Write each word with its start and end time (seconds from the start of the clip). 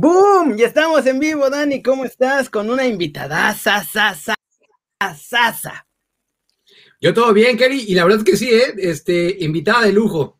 ¡Boom! 0.00 0.56
Ya 0.56 0.66
estamos 0.66 1.04
en 1.04 1.18
vivo, 1.18 1.50
Dani. 1.50 1.82
¿Cómo 1.82 2.06
estás? 2.06 2.48
Con 2.48 2.70
una 2.70 2.86
invitada. 2.86 3.52
Sasa, 3.52 4.14
sasa, 4.98 5.86
Yo 7.02 7.12
todo 7.12 7.34
bien, 7.34 7.58
Kelly, 7.58 7.84
y 7.86 7.94
la 7.94 8.04
verdad 8.04 8.20
es 8.20 8.24
que 8.24 8.38
sí, 8.38 8.48
¿eh? 8.48 8.74
Este, 8.78 9.36
invitada 9.40 9.82
de 9.82 9.92
lujo. 9.92 10.38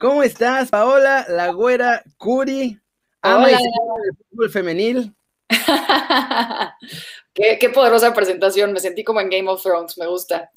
¿Cómo 0.00 0.22
estás, 0.22 0.70
Paola, 0.70 1.26
la 1.28 1.52
güera, 1.52 2.02
Curi, 2.16 2.80
ama 3.20 3.50
y 3.50 3.56
del 3.56 4.16
fútbol 4.30 4.50
femenil? 4.50 5.14
qué, 7.34 7.70
poderosa 7.74 8.14
presentación, 8.14 8.72
me 8.72 8.80
sentí 8.80 9.04
como 9.04 9.20
en 9.20 9.28
Game 9.28 9.50
of 9.50 9.62
Thrones, 9.62 9.98
me 9.98 10.06
gusta. 10.06 10.50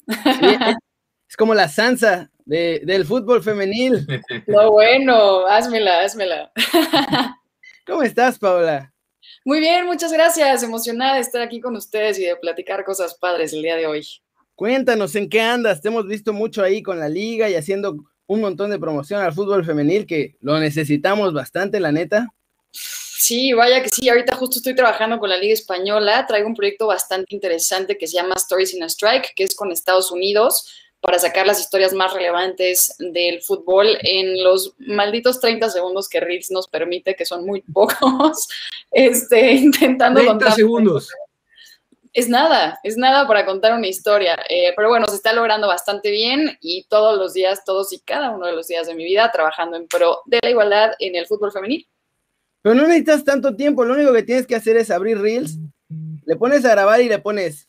es 1.28 1.36
como 1.36 1.52
la 1.52 1.68
Sansa 1.68 2.30
del 2.46 3.04
fútbol 3.04 3.42
femenil. 3.42 4.06
No, 4.46 4.70
bueno, 4.70 5.46
házmela, 5.46 6.00
házmela. 6.00 6.50
¿Cómo 7.88 8.02
estás, 8.02 8.38
Paola? 8.38 8.92
Muy 9.46 9.60
bien, 9.60 9.86
muchas 9.86 10.12
gracias. 10.12 10.62
Emocionada 10.62 11.14
de 11.14 11.22
estar 11.22 11.40
aquí 11.40 11.58
con 11.58 11.74
ustedes 11.74 12.18
y 12.18 12.24
de 12.24 12.36
platicar 12.36 12.84
cosas 12.84 13.14
padres 13.14 13.54
el 13.54 13.62
día 13.62 13.76
de 13.76 13.86
hoy. 13.86 14.06
Cuéntanos 14.54 15.14
en 15.14 15.26
qué 15.30 15.40
andas. 15.40 15.80
Te 15.80 15.88
hemos 15.88 16.06
visto 16.06 16.34
mucho 16.34 16.62
ahí 16.62 16.82
con 16.82 16.98
la 16.98 17.08
liga 17.08 17.48
y 17.48 17.54
haciendo 17.54 17.96
un 18.26 18.42
montón 18.42 18.70
de 18.70 18.78
promoción 18.78 19.22
al 19.22 19.32
fútbol 19.32 19.64
femenil 19.64 20.06
que 20.06 20.36
lo 20.42 20.58
necesitamos 20.58 21.32
bastante, 21.32 21.80
la 21.80 21.90
neta. 21.90 22.28
Sí, 22.72 23.54
vaya 23.54 23.82
que 23.82 23.88
sí. 23.88 24.06
Ahorita 24.10 24.36
justo 24.36 24.58
estoy 24.58 24.74
trabajando 24.74 25.18
con 25.18 25.30
la 25.30 25.38
Liga 25.38 25.54
Española. 25.54 26.26
Traigo 26.26 26.46
un 26.46 26.54
proyecto 26.54 26.88
bastante 26.88 27.34
interesante 27.34 27.96
que 27.96 28.06
se 28.06 28.16
llama 28.16 28.34
Stories 28.36 28.74
in 28.74 28.82
a 28.82 28.86
Strike, 28.90 29.32
que 29.34 29.44
es 29.44 29.54
con 29.54 29.72
Estados 29.72 30.12
Unidos 30.12 30.70
para 31.00 31.18
sacar 31.18 31.46
las 31.46 31.60
historias 31.60 31.92
más 31.92 32.12
relevantes 32.12 32.94
del 32.98 33.40
fútbol 33.42 33.98
en 34.02 34.42
los 34.42 34.74
malditos 34.78 35.40
30 35.40 35.70
segundos 35.70 36.08
que 36.08 36.20
Reels 36.20 36.50
nos 36.50 36.66
permite, 36.68 37.14
que 37.14 37.24
son 37.24 37.46
muy 37.46 37.60
pocos, 37.72 38.48
este, 38.90 39.52
intentando 39.52 40.20
30 40.20 40.52
segundos. 40.52 41.10
Es 42.12 42.28
nada, 42.28 42.80
es 42.82 42.96
nada 42.96 43.28
para 43.28 43.44
contar 43.44 43.74
una 43.74 43.86
historia, 43.86 44.36
eh, 44.48 44.72
pero 44.74 44.88
bueno, 44.88 45.06
se 45.06 45.14
está 45.14 45.32
logrando 45.32 45.68
bastante 45.68 46.10
bien 46.10 46.58
y 46.60 46.84
todos 46.88 47.16
los 47.16 47.32
días, 47.34 47.64
todos 47.64 47.92
y 47.92 48.00
cada 48.00 48.30
uno 48.30 48.46
de 48.46 48.54
los 48.54 48.66
días 48.66 48.86
de 48.86 48.94
mi 48.94 49.04
vida 49.04 49.30
trabajando 49.30 49.76
en 49.76 49.86
pro 49.86 50.22
de 50.26 50.40
la 50.42 50.50
igualdad 50.50 50.92
en 50.98 51.14
el 51.14 51.26
fútbol 51.26 51.52
femenil. 51.52 51.86
Pero 52.62 52.74
no 52.74 52.82
necesitas 52.82 53.24
tanto 53.24 53.54
tiempo, 53.54 53.84
lo 53.84 53.94
único 53.94 54.12
que 54.12 54.24
tienes 54.24 54.46
que 54.46 54.56
hacer 54.56 54.76
es 54.76 54.90
abrir 54.90 55.20
Reels, 55.20 55.58
le 56.24 56.36
pones 56.36 56.64
a 56.64 56.70
grabar 56.70 57.00
y 57.00 57.08
le 57.08 57.18
pones 57.18 57.67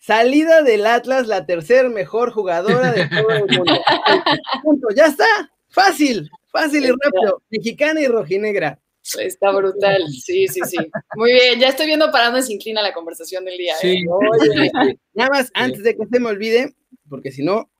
Salida 0.00 0.62
del 0.62 0.86
Atlas, 0.86 1.26
la 1.26 1.44
tercer 1.44 1.90
mejor 1.90 2.32
jugadora 2.32 2.90
de 2.92 3.06
todo 3.06 3.30
el 3.30 3.40
mundo. 3.42 3.72
Punto, 4.64 4.88
ya 4.96 5.06
está. 5.06 5.26
Fácil, 5.68 6.30
fácil 6.50 6.86
y 6.86 6.88
rápido. 6.88 7.42
Mexicana 7.50 8.00
y 8.00 8.06
rojinegra. 8.06 8.80
Está 9.18 9.50
brutal, 9.50 10.02
sí, 10.08 10.48
sí, 10.48 10.60
sí. 10.66 10.78
Muy 11.16 11.32
bien, 11.32 11.60
ya 11.60 11.68
estoy 11.68 11.86
viendo 11.86 12.10
para 12.10 12.26
dónde 12.26 12.42
se 12.42 12.52
inclina 12.54 12.80
la 12.80 12.94
conversación 12.94 13.44
del 13.44 13.58
día. 13.58 13.76
Sí, 13.76 13.98
¿eh? 13.98 14.96
nada 15.12 15.30
más, 15.30 15.50
antes 15.52 15.82
de 15.82 15.94
que 15.94 16.06
se 16.10 16.18
me 16.18 16.28
olvide, 16.28 16.74
porque 17.08 17.30
si 17.30 17.42
no, 17.42 17.70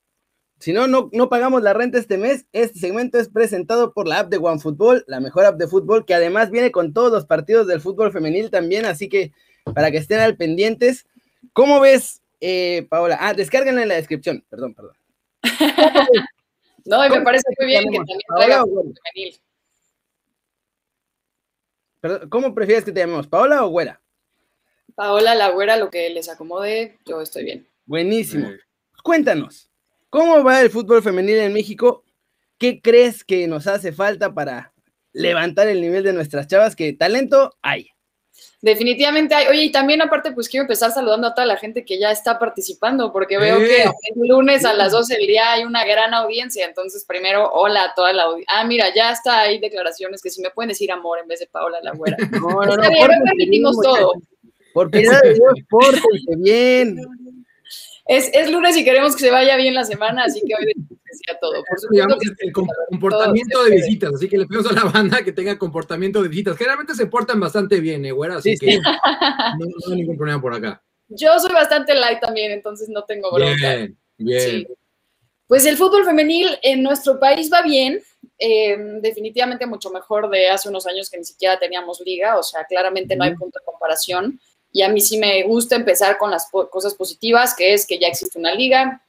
si 0.59 0.75
no, 0.75 0.87
no, 0.87 1.09
no 1.12 1.31
pagamos 1.31 1.62
la 1.62 1.73
renta 1.73 1.99
este 1.99 2.19
mes, 2.19 2.44
este 2.53 2.78
segmento 2.78 3.19
es 3.19 3.31
presentado 3.31 3.94
por 3.94 4.06
la 4.06 4.21
app 4.21 4.31
de 4.31 4.37
OneFootball, 4.37 5.05
la 5.06 5.21
mejor 5.21 5.47
app 5.47 5.56
de 5.56 5.69
fútbol, 5.69 6.05
que 6.05 6.15
además 6.15 6.50
viene 6.50 6.71
con 6.71 6.93
todos 6.93 7.12
los 7.12 7.25
partidos 7.25 7.67
del 7.67 7.81
fútbol 7.81 8.12
femenil 8.12 8.50
también, 8.50 8.84
así 8.84 9.09
que 9.09 9.33
para 9.75 9.91
que 9.91 9.99
estén 9.99 10.21
al 10.21 10.37
pendientes, 10.37 11.06
¿Cómo 11.53 11.81
ves, 11.81 12.19
eh, 12.41 12.87
Paola? 12.89 13.19
Ah, 13.21 13.34
descárganla 13.34 13.83
en 13.83 13.89
la 13.89 13.97
descripción. 13.97 14.45
Perdón, 14.49 14.75
perdón. 14.75 14.97
no, 16.84 17.06
y 17.06 17.11
me 17.11 17.21
parece 17.23 17.45
muy 17.59 17.67
bien 17.67 17.91
que 17.91 17.99
también 17.99 18.19
traiga 18.37 18.65
femenil. 18.65 19.41
¿Cómo 22.31 22.55
prefieres 22.55 22.84
que 22.84 22.93
te 22.93 23.00
llamemos? 23.00 23.27
¿Paola 23.27 23.65
o 23.65 23.69
güera? 23.69 24.00
Paola, 24.95 25.34
la 25.34 25.50
güera, 25.50 25.77
lo 25.77 25.91
que 25.91 26.11
les 26.11 26.29
acomode, 26.29 26.99
yo 27.06 27.21
estoy 27.21 27.45
bien. 27.45 27.69
Buenísimo. 27.84 28.49
Cuéntanos, 29.03 29.71
¿cómo 30.09 30.43
va 30.43 30.61
el 30.61 30.71
fútbol 30.71 31.03
femenil 31.03 31.37
en 31.37 31.53
México? 31.53 32.05
¿Qué 32.59 32.81
crees 32.81 33.25
que 33.25 33.47
nos 33.47 33.67
hace 33.67 33.93
falta 33.93 34.34
para 34.34 34.73
levantar 35.12 35.69
el 35.69 35.81
nivel 35.81 36.03
de 36.03 36.12
nuestras 36.12 36.47
chavas? 36.47 36.77
Que 36.77 36.93
talento 36.93 37.56
hay. 37.62 37.91
Definitivamente 38.62 39.34
hay. 39.34 39.47
Oye, 39.47 39.65
y 39.65 39.72
también 39.72 40.03
aparte, 40.03 40.32
pues 40.32 40.47
quiero 40.48 40.65
empezar 40.65 40.93
saludando 40.93 41.26
a 41.26 41.34
toda 41.34 41.47
la 41.47 41.56
gente 41.56 41.82
que 41.82 41.98
ya 41.98 42.10
está 42.10 42.38
participando, 42.38 43.10
porque 43.10 43.38
veo 43.38 43.59
que 43.59 43.84
el 43.84 44.28
lunes 44.28 44.66
a 44.66 44.75
las 44.75 44.93
12 44.93 45.16
del 45.16 45.26
día 45.26 45.53
hay 45.53 45.65
una 45.65 45.84
gran 45.87 46.12
audiencia. 46.12 46.66
Entonces, 46.66 47.04
primero, 47.06 47.50
hola 47.50 47.84
a 47.84 47.94
toda 47.94 48.12
la 48.12 48.25
audiencia. 48.25 48.54
Ah, 48.54 48.65
mira, 48.65 48.94
ya 48.94 49.12
está 49.12 49.41
ahí 49.41 49.59
declaraciones 49.59 50.20
que 50.20 50.28
si 50.28 50.43
me 50.43 50.50
pueden 50.50 50.69
decir 50.69 50.93
amor 50.93 51.20
en 51.20 51.28
vez 51.28 51.41
de 51.41 51.47
Paola 51.47 51.78
la 51.82 51.93
güera. 51.93 52.19
No, 52.32 52.50
no, 52.50 52.76
no. 52.76 52.91
Bien, 52.91 53.09
permitimos 53.25 53.76
todo. 53.82 54.12
Porque 54.75 55.00
piedad 55.00 55.20
de 55.22 55.34
Dios, 55.34 55.54
pórtense 55.69 56.37
bien. 56.37 56.97
Es, 58.10 58.28
es, 58.32 58.50
lunes 58.50 58.76
y 58.76 58.84
queremos 58.84 59.15
que 59.15 59.21
se 59.21 59.31
vaya 59.31 59.56
bien 59.56 59.72
la 59.72 59.84
semana, 59.84 60.25
así 60.25 60.41
que 60.41 60.53
hoy 60.53 60.72
decía 60.75 61.38
todo. 61.41 61.62
Por 61.65 61.78
supuesto 61.78 62.19
el 62.41 62.53
comportamiento 62.53 63.62
de 63.62 63.71
visitas, 63.71 64.12
así 64.12 64.28
que 64.28 64.37
le 64.37 64.47
pedimos 64.47 64.69
a 64.69 64.72
la 64.72 64.91
banda 64.91 65.22
que 65.22 65.31
tenga 65.31 65.56
comportamiento 65.56 66.20
de 66.20 66.28
visitas. 66.28 66.56
Generalmente 66.56 66.97
se 66.97 67.06
portan 67.06 67.38
bastante 67.38 67.78
bien, 67.78 68.04
¿eh, 68.04 68.10
güera? 68.10 68.38
Así 68.38 68.56
que 68.59 68.81
No, 68.81 69.66
hay 69.91 69.97
ningún 69.97 70.16
problema 70.16 70.43
por 70.43 70.53
acá. 70.53 70.82
Yo 71.06 71.38
soy 71.38 71.53
bastante 71.53 71.94
light 71.94 72.19
también, 72.19 72.50
entonces 72.50 72.88
no 72.88 73.04
tengo 73.04 73.31
bronca. 73.32 73.76
Bien, 73.76 73.97
bien. 74.19 74.66
Pues 75.47 75.65
el 75.66 75.76
fútbol 75.76 76.04
femenil 76.04 76.49
en 76.62 76.82
nuestro 76.82 77.20
país 77.20 77.49
va 77.53 77.62
bien, 77.62 78.03
eh, 78.38 78.76
definitivamente 79.00 79.66
mucho 79.66 79.91
mejor 79.91 80.28
de 80.31 80.49
hace 80.49 80.69
unos 80.69 80.84
años 80.88 81.09
que 81.09 81.19
ni 81.19 81.25
siquiera 81.25 81.60
teníamos 81.60 82.00
liga, 82.04 82.37
o 82.38 82.43
sea, 82.43 82.65
claramente 82.65 83.15
no 83.15 83.22
hay 83.22 83.37
punto 83.37 83.60
de 83.60 83.65
comparación. 83.65 84.41
Y 84.72 84.82
a 84.82 84.88
mí 84.88 85.00
sí 85.00 85.19
me 85.19 85.42
gusta 85.42 85.76
empezar 85.76 86.19
con 86.19 86.31
las 86.31 86.48
cosas 86.70 86.94
positivas, 86.94 87.54
que 87.54 87.75
es 87.75 87.86
que 87.86 87.98
ya 87.98 88.08
existe 88.08 88.38
una 88.38 88.54
liga, 88.54 89.03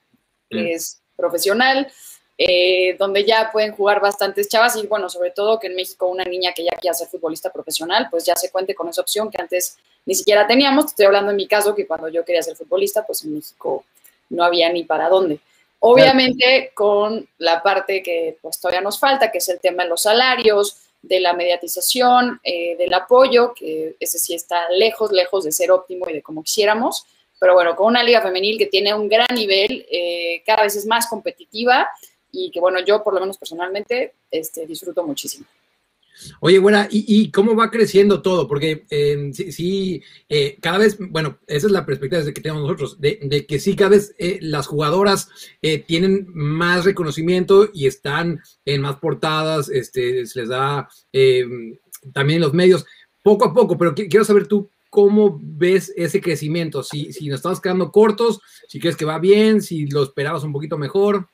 que 0.49 0.57
mm. 0.57 0.67
es 0.67 1.01
profesional, 1.15 1.91
eh, 2.37 2.95
donde 2.97 3.23
ya 3.23 3.51
pueden 3.51 3.71
jugar 3.73 4.01
bastantes 4.01 4.49
chavas 4.49 4.75
y 4.75 4.87
bueno, 4.87 5.09
sobre 5.09 5.29
todo 5.29 5.59
que 5.59 5.67
en 5.67 5.75
México 5.75 6.07
una 6.07 6.23
niña 6.23 6.53
que 6.53 6.63
ya 6.63 6.71
quiera 6.71 6.95
ser 6.95 7.07
futbolista 7.07 7.51
profesional, 7.51 8.07
pues 8.09 8.25
ya 8.25 8.35
se 8.35 8.49
cuente 8.49 8.73
con 8.73 8.89
esa 8.89 9.01
opción 9.01 9.29
que 9.29 9.39
antes 9.39 9.77
ni 10.07 10.15
siquiera 10.15 10.47
teníamos. 10.47 10.85
estoy 10.85 11.05
hablando 11.05 11.29
en 11.31 11.37
mi 11.37 11.47
caso 11.47 11.75
que 11.75 11.85
cuando 11.85 12.07
yo 12.07 12.25
quería 12.25 12.41
ser 12.41 12.55
futbolista, 12.55 13.05
pues 13.05 13.23
en 13.23 13.35
México 13.35 13.85
no 14.29 14.43
había 14.43 14.71
ni 14.71 14.83
para 14.83 15.07
dónde. 15.07 15.39
Obviamente 15.79 16.71
con 16.73 17.27
la 17.37 17.61
parte 17.61 18.01
que 18.01 18.37
pues 18.41 18.59
todavía 18.59 18.81
nos 18.81 18.99
falta, 18.99 19.31
que 19.31 19.37
es 19.37 19.49
el 19.49 19.59
tema 19.59 19.83
de 19.83 19.89
los 19.89 20.01
salarios, 20.01 20.77
de 21.01 21.19
la 21.19 21.33
mediatización, 21.33 22.39
eh, 22.43 22.75
del 22.77 22.93
apoyo, 22.93 23.53
que 23.53 23.95
ese 23.99 24.19
sí 24.19 24.33
está 24.33 24.69
lejos, 24.69 25.11
lejos 25.11 25.43
de 25.43 25.51
ser 25.51 25.71
óptimo 25.71 26.09
y 26.09 26.13
de 26.13 26.21
como 26.21 26.43
quisiéramos, 26.43 27.05
pero 27.39 27.55
bueno, 27.55 27.75
con 27.75 27.87
una 27.87 28.03
liga 28.03 28.21
femenil 28.21 28.57
que 28.57 28.67
tiene 28.67 28.93
un 28.93 29.09
gran 29.09 29.33
nivel, 29.33 29.85
eh, 29.91 30.43
cada 30.45 30.63
vez 30.63 30.75
es 30.75 30.85
más 30.85 31.07
competitiva 31.07 31.89
y 32.31 32.51
que 32.51 32.59
bueno, 32.59 32.79
yo 32.79 33.03
por 33.03 33.13
lo 33.15 33.19
menos 33.19 33.37
personalmente 33.37 34.13
este, 34.29 34.67
disfruto 34.67 35.03
muchísimo. 35.03 35.45
Oye, 36.39 36.59
buena, 36.59 36.87
¿y, 36.91 37.31
cómo 37.31 37.55
va 37.55 37.71
creciendo 37.71 38.21
todo? 38.21 38.47
Porque 38.47 38.85
eh, 38.89 39.31
sí, 39.33 40.01
eh, 40.29 40.57
cada 40.61 40.77
vez, 40.77 40.97
bueno, 40.99 41.39
esa 41.47 41.67
es 41.67 41.73
la 41.73 41.85
perspectiva 41.85 42.23
que 42.23 42.41
tenemos 42.41 42.63
nosotros, 42.63 42.99
de, 42.99 43.45
que 43.47 43.59
sí, 43.59 43.75
cada 43.75 43.91
vez 43.91 44.13
eh, 44.17 44.39
las 44.41 44.67
jugadoras 44.67 45.29
tienen 45.85 46.27
más 46.33 46.85
reconocimiento 46.85 47.69
y 47.73 47.87
están 47.87 48.41
en 48.65 48.81
más 48.81 48.97
portadas, 48.97 49.69
este, 49.69 50.25
se 50.25 50.39
les 50.41 50.49
da 50.49 50.89
también 52.13 52.41
los 52.41 52.53
medios, 52.53 52.85
poco 53.23 53.45
a 53.45 53.53
poco, 53.53 53.77
pero 53.77 53.93
quiero 53.93 54.25
saber 54.25 54.47
tú 54.47 54.69
cómo 54.89 55.39
ves 55.41 55.93
ese 55.95 56.19
crecimiento, 56.19 56.83
si, 56.83 57.13
si 57.13 57.27
nos 57.27 57.37
estamos 57.37 57.61
quedando 57.61 57.91
cortos, 57.91 58.41
si 58.67 58.79
crees 58.79 58.97
que 58.97 59.05
va 59.05 59.19
bien, 59.19 59.61
si 59.61 59.87
lo 59.87 60.03
esperabas 60.03 60.43
un 60.43 60.51
poquito 60.51 60.77
mejor. 60.77 61.29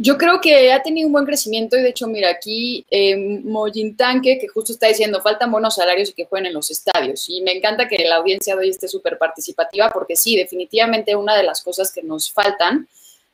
Yo 0.00 0.16
creo 0.16 0.40
que 0.40 0.72
ha 0.72 0.80
tenido 0.80 1.08
un 1.08 1.12
buen 1.12 1.26
crecimiento 1.26 1.76
y 1.76 1.82
de 1.82 1.88
hecho, 1.88 2.06
mira, 2.06 2.30
aquí 2.30 2.86
eh, 2.88 3.16
Mojintanque, 3.16 4.38
que 4.38 4.46
justo 4.46 4.72
está 4.72 4.86
diciendo, 4.86 5.20
faltan 5.20 5.50
buenos 5.50 5.74
salarios 5.74 6.10
y 6.10 6.12
que 6.12 6.24
jueguen 6.24 6.46
en 6.46 6.54
los 6.54 6.70
estadios. 6.70 7.28
Y 7.28 7.40
me 7.40 7.50
encanta 7.50 7.88
que 7.88 7.98
la 8.04 8.16
audiencia 8.16 8.54
de 8.54 8.60
hoy 8.60 8.68
esté 8.68 8.86
súper 8.86 9.18
participativa 9.18 9.90
porque 9.90 10.14
sí, 10.14 10.36
definitivamente 10.36 11.16
una 11.16 11.36
de 11.36 11.42
las 11.42 11.62
cosas 11.62 11.92
que 11.92 12.04
nos 12.04 12.32
faltan, 12.32 12.86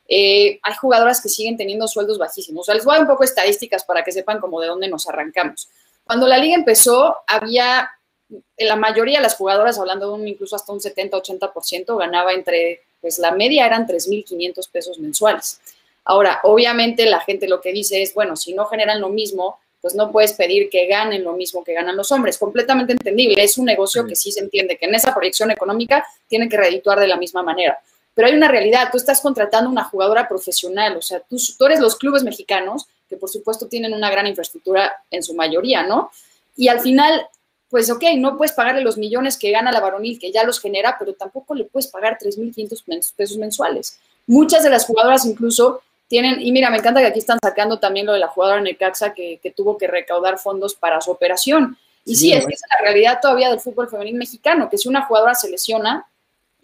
eh, 0.07 0.59
hay 0.63 0.73
jugadoras 0.81 1.21
que 1.21 1.29
siguen 1.29 1.55
teniendo 1.55 1.87
sueldos 1.87 2.17
bajísimos. 2.17 2.61
O 2.61 2.65
sea, 2.65 2.73
les 2.73 2.83
voy 2.83 2.93
a 2.93 2.97
dar 2.97 3.03
un 3.03 3.11
poco 3.11 3.23
estadísticas 3.23 3.83
para 3.83 4.03
que 4.03 4.11
sepan 4.11 4.39
como 4.39 4.59
de 4.59 4.67
dónde 4.67 4.87
nos 4.87 5.07
arrancamos. 5.07 5.69
Cuando 6.03 6.27
la 6.27 6.39
liga 6.39 6.55
empezó, 6.55 7.17
había, 7.27 7.91
la 8.57 8.75
mayoría 8.75 9.19
de 9.19 9.23
las 9.23 9.35
jugadoras, 9.35 9.77
hablando 9.77 10.07
de 10.07 10.13
un 10.13 10.27
incluso 10.27 10.55
hasta 10.55 10.73
un 10.73 10.79
70-80%, 10.79 11.95
ganaba 11.95 12.33
entre, 12.33 12.81
pues 13.01 13.19
la 13.19 13.31
media 13.33 13.67
eran 13.67 13.85
3.500 13.85 14.67
pesos 14.71 14.97
mensuales. 14.97 15.61
Ahora, 16.05 16.39
obviamente 16.43 17.05
la 17.05 17.19
gente 17.19 17.47
lo 17.47 17.61
que 17.61 17.73
dice 17.73 18.01
es, 18.01 18.13
bueno, 18.13 18.35
si 18.35 18.53
no 18.53 18.65
generan 18.65 19.01
lo 19.01 19.09
mismo, 19.09 19.59
pues 19.81 19.95
no 19.95 20.11
puedes 20.11 20.33
pedir 20.33 20.69
que 20.69 20.87
ganen 20.87 21.23
lo 21.23 21.33
mismo 21.33 21.63
que 21.63 21.73
ganan 21.73 21.97
los 21.97 22.11
hombres. 22.11 22.37
Completamente 22.37 22.93
entendible. 22.93 23.43
Es 23.43 23.57
un 23.57 23.65
negocio 23.65 24.05
que 24.05 24.15
sí 24.15 24.31
se 24.31 24.39
entiende 24.39 24.77
que 24.77 24.85
en 24.85 24.95
esa 24.95 25.13
proyección 25.13 25.51
económica 25.51 26.05
tiene 26.27 26.47
que 26.47 26.57
redituar 26.57 26.99
de 26.99 27.07
la 27.07 27.17
misma 27.17 27.43
manera. 27.43 27.77
Pero 28.13 28.27
hay 28.27 28.33
una 28.33 28.47
realidad. 28.47 28.89
Tú 28.91 28.97
estás 28.97 29.21
contratando 29.21 29.69
una 29.69 29.83
jugadora 29.83 30.27
profesional. 30.27 30.95
O 30.97 31.01
sea, 31.01 31.19
tú, 31.19 31.37
tú 31.57 31.65
eres 31.65 31.79
los 31.79 31.97
clubes 31.97 32.23
mexicanos, 32.23 32.87
que 33.09 33.17
por 33.17 33.29
supuesto 33.29 33.67
tienen 33.67 33.93
una 33.93 34.09
gran 34.09 34.25
infraestructura 34.25 34.91
en 35.11 35.21
su 35.21 35.33
mayoría, 35.35 35.83
¿no? 35.83 36.11
y 36.55 36.67
al 36.67 36.79
final, 36.79 37.27
pues 37.69 37.89
ok, 37.89 38.03
no 38.17 38.37
puedes 38.37 38.53
pagarle 38.53 38.81
los 38.81 38.97
millones 38.97 39.37
que 39.37 39.51
gana 39.51 39.71
la 39.71 39.81
varonil, 39.81 40.19
que 40.19 40.31
ya 40.31 40.43
los 40.43 40.59
genera, 40.59 40.95
pero 40.97 41.13
tampoco 41.13 41.53
le 41.53 41.65
puedes 41.65 41.87
pagar 41.87 42.17
3.500 42.19 43.13
pesos 43.15 43.37
mensuales. 43.37 43.99
Muchas 44.27 44.63
de 44.63 44.69
las 44.69 44.85
jugadoras 44.85 45.25
incluso 45.25 45.81
tienen, 46.07 46.41
y 46.41 46.51
mira, 46.51 46.69
me 46.69 46.77
encanta 46.77 46.99
que 46.99 47.07
aquí 47.07 47.19
están 47.19 47.39
sacando 47.41 47.79
también 47.79 48.05
lo 48.05 48.13
de 48.13 48.19
la 48.19 48.27
jugadora 48.27 48.61
Necaxa 48.61 49.13
que, 49.13 49.39
que 49.41 49.51
tuvo 49.51 49.77
que 49.77 49.87
recaudar 49.87 50.37
fondos 50.37 50.75
para 50.75 51.01
su 51.01 51.11
operación. 51.11 51.77
Y 52.05 52.15
sí, 52.15 52.31
es 52.31 52.45
que 52.45 52.53
es 52.53 52.61
la 52.69 52.83
realidad 52.83 53.19
todavía 53.19 53.49
del 53.49 53.59
fútbol 53.59 53.89
femenil 53.89 54.15
mexicano, 54.15 54.69
que 54.69 54.77
si 54.77 54.87
una 54.87 55.05
jugadora 55.05 55.33
se 55.33 55.49
lesiona, 55.49 56.05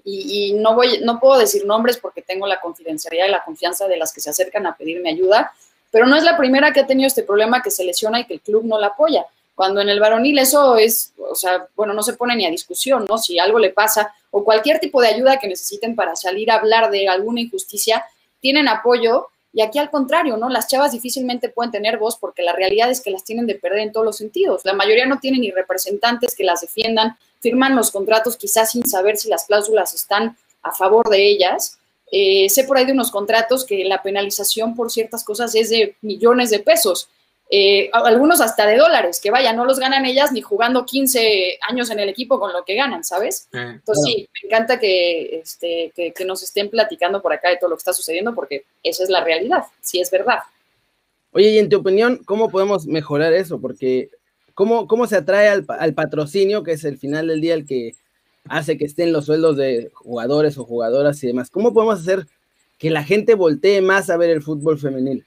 y, 0.03 0.53
no, 0.53 0.75
voy, 0.75 0.99
no 1.03 1.19
puedo 1.19 1.39
decir 1.39 1.65
nombres 1.65 1.97
porque 1.97 2.21
tengo 2.21 2.47
la 2.47 2.59
confidencialidad 2.59 3.27
y 3.27 3.31
la 3.31 3.43
confianza 3.43 3.88
de 3.88 3.97
las 3.97 4.13
que 4.13 4.21
se 4.21 4.29
acercan 4.29 4.65
a 4.65 4.75
pedirme 4.75 5.09
ayuda, 5.09 5.51
pero 5.91 6.05
no 6.05 6.15
es 6.15 6.23
la 6.23 6.38
primera 6.38 6.71
que 6.71 6.79
ha 6.79 6.88
tenido 6.88 7.07
este 7.07 7.23
problema 7.23 7.61
que 7.61 7.71
se 7.71 7.83
lesiona 7.83 8.19
y 8.19 8.25
que 8.25 8.35
el 8.35 8.41
club 8.41 8.63
no 8.65 8.79
la 8.79 8.88
apoya. 8.88 9.25
Cuando 9.53 9.81
en 9.81 9.89
el 9.89 9.99
varonil 9.99 10.39
eso 10.39 10.77
es, 10.77 11.13
o 11.17 11.35
sea, 11.35 11.67
bueno, 11.75 11.93
no 11.93 12.01
se 12.01 12.13
pone 12.13 12.35
ni 12.35 12.45
a 12.45 12.49
discusión, 12.49 13.05
¿no? 13.07 13.17
Si 13.17 13.38
algo 13.38 13.59
le 13.59 13.69
pasa 13.69 14.13
o 14.31 14.43
cualquier 14.43 14.79
tipo 14.79 15.01
de 15.01 15.09
ayuda 15.09 15.38
que 15.38 15.47
necesiten 15.47 15.95
para 15.95 16.15
salir 16.15 16.49
a 16.49 16.55
hablar 16.55 16.89
de 16.89 17.07
alguna 17.07 17.41
injusticia, 17.41 18.03
tienen 18.39 18.67
apoyo 18.67 19.27
y 19.53 19.62
aquí 19.62 19.80
al 19.80 19.89
contrario, 19.89 20.38
¿no? 20.38 20.50
Las 20.50 20.68
chavas 20.68 20.94
difícilmente 20.94 21.50
pueden 21.50 21.71
tener 21.71 21.98
voz 21.98 22.18
porque 22.18 22.42
la 22.42 22.53
realidad 22.53 22.89
es 22.89 23.01
que 23.01 23.12
las 23.12 23.24
tienen 23.24 23.48
de 23.48 23.56
perder 23.56 23.80
en 23.80 23.92
todos 23.92 24.06
los 24.06 24.18
sentidos. 24.18 24.63
La 24.63 24.74
mayoría 24.74 25.06
no 25.06 25.19
tienen 25.19 25.42
ni 25.42 25.51
representantes 25.51 26.36
que 26.36 26.45
las 26.45 26.62
defiendan, 26.62 27.18
firman 27.42 27.75
los 27.75 27.92
contratos 27.92 28.38
quizás 28.38 28.71
sin 28.71 28.86
saber 28.88 29.18
si 29.18 29.27
las 29.27 29.45
cláusulas 29.45 29.94
están 29.94 30.38
a 30.63 30.71
favor 30.71 31.09
de 31.09 31.27
ellas. 31.27 31.80
Eh, 32.13 32.48
sé 32.50 32.63
por 32.63 32.77
ahí 32.77 32.86
de 32.86 32.94
unos 32.94 33.12
contratos 33.12 33.65
que 33.65 33.83
la 33.83 34.01
penalización 34.01 34.75
por 34.75 34.89
ciertas 34.89 35.24
cosas 35.24 35.53
es 35.56 35.69
de 35.69 35.95
millones 36.01 36.50
de 36.50 36.59
pesos. 36.59 37.09
Eh, 37.53 37.89
algunos 37.92 38.39
hasta 38.39 38.65
de 38.65 38.77
dólares, 38.77 39.19
que 39.19 39.30
vaya, 39.30 39.51
no 39.51 39.65
los 39.65 39.77
ganan 39.77 40.06
ellas 40.06 40.31
ni 40.31 40.42
jugando 40.42 40.86
15 40.86 41.59
años 41.68 41.89
en 41.89 42.00
el 42.00 42.07
equipo 42.07 42.39
con 42.39 42.53
lo 42.53 42.63
que 42.63 42.75
ganan, 42.75 43.03
¿sabes? 43.03 43.50
Eh, 43.51 43.71
Entonces 43.74 44.06
sí, 44.06 44.30
me 44.33 44.48
encanta 44.48 44.80
que, 44.80 45.42
este, 45.42 45.92
que, 45.94 46.24
nos 46.24 46.42
estén 46.44 46.69
platicando 46.69 47.21
por 47.21 47.33
acá 47.33 47.50
de 47.50 47.57
todo 47.57 47.69
lo 47.69 47.75
que 47.75 47.81
está 47.81 47.92
sucediendo, 47.92 48.33
porque 48.33 48.63
esa 48.83 49.03
es 49.03 49.09
la 49.09 49.21
realidad, 49.21 49.65
sí 49.81 50.00
es 50.00 50.09
verdad. 50.09 50.39
Oye, 51.33 51.50
y 51.50 51.59
en 51.59 51.68
tu 51.68 51.80
opinión, 51.80 52.21
¿cómo 52.24 52.50
podemos 52.50 52.88
mejorar 52.88 53.33
eso? 53.33 53.59
Porque, 53.59 54.09
¿cómo, 54.53 54.88
cómo 54.88 55.06
se 55.06 55.18
atrae 55.18 55.50
al, 55.50 55.65
al 55.68 55.94
patrocinio, 55.94 56.63
que 56.63 56.71
es 56.71 56.86
el 56.86 56.98
final 56.98 57.27
del 57.27 57.42
día 57.42 57.56
el 57.56 57.65
que 57.65 57.95
hace 58.48 58.77
que 58.77 58.86
estén 58.86 59.12
los 59.12 59.25
sueldos 59.25 59.57
de 59.57 59.92
jugadores 59.94 60.57
o 60.57 60.63
jugadoras 60.63 61.21
y 61.21 61.27
demás? 61.27 61.50
¿Cómo 61.50 61.74
podemos 61.74 62.00
hacer 62.00 62.27
que 62.77 62.92
la 62.92 63.03
gente 63.03 63.36
voltee 63.36 63.81
más 63.81 64.09
a 64.09 64.15
ver 64.15 64.30
el 64.30 64.42
fútbol 64.42 64.80
femenil? 64.80 65.25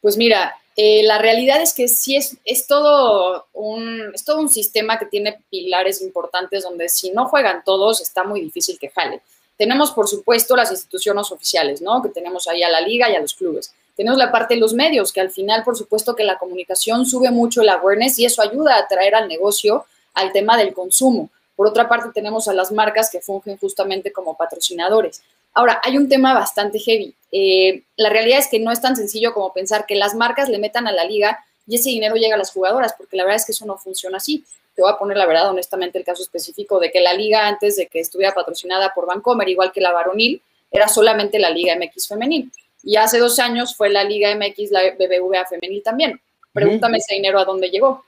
Pues 0.00 0.16
mira, 0.16 0.54
eh, 0.82 1.02
la 1.02 1.18
realidad 1.18 1.60
es 1.60 1.74
que 1.74 1.88
sí 1.88 2.16
es, 2.16 2.66
todo 2.66 3.44
un 3.52 4.48
sistema 4.48 4.98
que 4.98 5.04
tiene 5.04 5.38
pilares 5.50 6.00
importantes 6.00 6.62
donde 6.62 6.88
si 6.88 7.10
no 7.10 7.26
juegan 7.26 7.62
todos 7.66 8.00
está 8.00 8.24
muy 8.24 8.40
difícil 8.40 8.78
que 8.78 8.88
jale. 8.88 9.20
Tenemos, 9.58 9.90
por 9.90 10.08
supuesto, 10.08 10.56
las 10.56 10.70
instituciones 10.70 11.30
oficiales, 11.30 11.82
¿no? 11.82 12.00
Que 12.00 12.08
tenemos 12.08 12.48
ahí 12.48 12.62
a 12.62 12.70
la 12.70 12.80
liga 12.80 13.10
y 13.10 13.14
a 13.14 13.20
los 13.20 13.34
clubes. 13.34 13.74
Tenemos 13.94 14.18
la 14.18 14.32
parte 14.32 14.54
de 14.54 14.60
los 14.60 14.72
medios, 14.72 15.12
que 15.12 15.20
al 15.20 15.30
final, 15.30 15.64
por 15.64 15.76
supuesto, 15.76 16.16
que 16.16 16.24
la 16.24 16.38
comunicación 16.38 17.04
sube 17.04 17.30
mucho 17.30 17.60
el 17.60 17.68
awareness 17.68 18.18
y 18.18 18.24
eso 18.24 18.40
ayuda 18.40 18.76
a 18.76 18.78
atraer 18.78 19.14
al 19.14 19.28
negocio 19.28 19.84
al 20.14 20.32
tema 20.32 20.56
del 20.56 20.72
consumo. 20.72 21.28
Por 21.56 21.66
otra 21.66 21.90
parte, 21.90 22.08
tenemos 22.14 22.48
a 22.48 22.54
las 22.54 22.72
marcas 22.72 23.10
que 23.10 23.20
fungen 23.20 23.58
justamente 23.58 24.12
como 24.12 24.34
patrocinadores. 24.34 25.20
Ahora, 25.54 25.80
hay 25.82 25.96
un 25.96 26.08
tema 26.08 26.34
bastante 26.34 26.78
heavy. 26.78 27.14
Eh, 27.32 27.84
la 27.96 28.08
realidad 28.10 28.38
es 28.38 28.48
que 28.48 28.58
no 28.58 28.72
es 28.72 28.80
tan 28.80 28.96
sencillo 28.96 29.32
como 29.32 29.52
pensar 29.52 29.86
que 29.86 29.94
las 29.94 30.14
marcas 30.14 30.48
le 30.48 30.58
metan 30.58 30.86
a 30.86 30.92
la 30.92 31.04
liga 31.04 31.38
y 31.66 31.76
ese 31.76 31.90
dinero 31.90 32.16
llega 32.16 32.34
a 32.34 32.38
las 32.38 32.52
jugadoras, 32.52 32.94
porque 32.96 33.16
la 33.16 33.24
verdad 33.24 33.36
es 33.36 33.46
que 33.46 33.52
eso 33.52 33.66
no 33.66 33.78
funciona 33.78 34.16
así. 34.16 34.44
Te 34.74 34.82
voy 34.82 34.90
a 34.90 34.96
poner 34.96 35.16
la 35.16 35.26
verdad, 35.26 35.50
honestamente, 35.50 35.98
el 35.98 36.04
caso 36.04 36.22
específico 36.22 36.78
de 36.80 36.90
que 36.90 37.00
la 37.00 37.12
liga, 37.12 37.46
antes 37.46 37.76
de 37.76 37.86
que 37.86 38.00
estuviera 38.00 38.34
patrocinada 38.34 38.92
por 38.94 39.06
Vancomer, 39.06 39.48
igual 39.48 39.72
que 39.72 39.80
la 39.80 39.92
varonil, 39.92 40.42
era 40.70 40.88
solamente 40.88 41.38
la 41.38 41.50
Liga 41.50 41.76
MX 41.76 42.08
femenil. 42.08 42.50
Y 42.82 42.96
hace 42.96 43.18
dos 43.18 43.38
años 43.38 43.76
fue 43.76 43.90
la 43.90 44.04
Liga 44.04 44.34
MX, 44.34 44.70
la 44.70 44.80
BBVA 44.94 45.46
femenil 45.46 45.82
también. 45.82 46.20
Pregúntame 46.52 46.98
ese 46.98 47.14
dinero 47.14 47.38
a 47.38 47.44
dónde 47.44 47.70
llegó. 47.70 48.04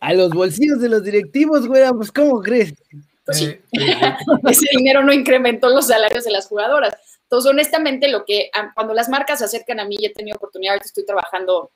A 0.00 0.14
los 0.14 0.30
bolsillos 0.30 0.80
de 0.80 0.88
los 0.88 1.02
directivos, 1.02 1.66
güey, 1.66 1.82
pues 1.92 2.10
¿cómo 2.12 2.40
crees? 2.40 2.72
Sí. 3.32 3.60
Ese 4.48 4.66
dinero 4.76 5.02
no 5.02 5.12
incrementó 5.12 5.68
los 5.68 5.86
salarios 5.86 6.24
de 6.24 6.30
las 6.30 6.46
jugadoras. 6.46 6.96
Entonces, 7.22 7.50
honestamente, 7.50 8.08
lo 8.08 8.24
que 8.24 8.50
cuando 8.74 8.92
las 8.92 9.08
marcas 9.08 9.38
se 9.38 9.44
acercan 9.44 9.80
a 9.80 9.84
mí, 9.84 9.96
he 10.02 10.12
tenido 10.12 10.36
oportunidad, 10.36 10.74
ahorita 10.74 10.86
estoy 10.86 11.06
trabajando, 11.06 11.70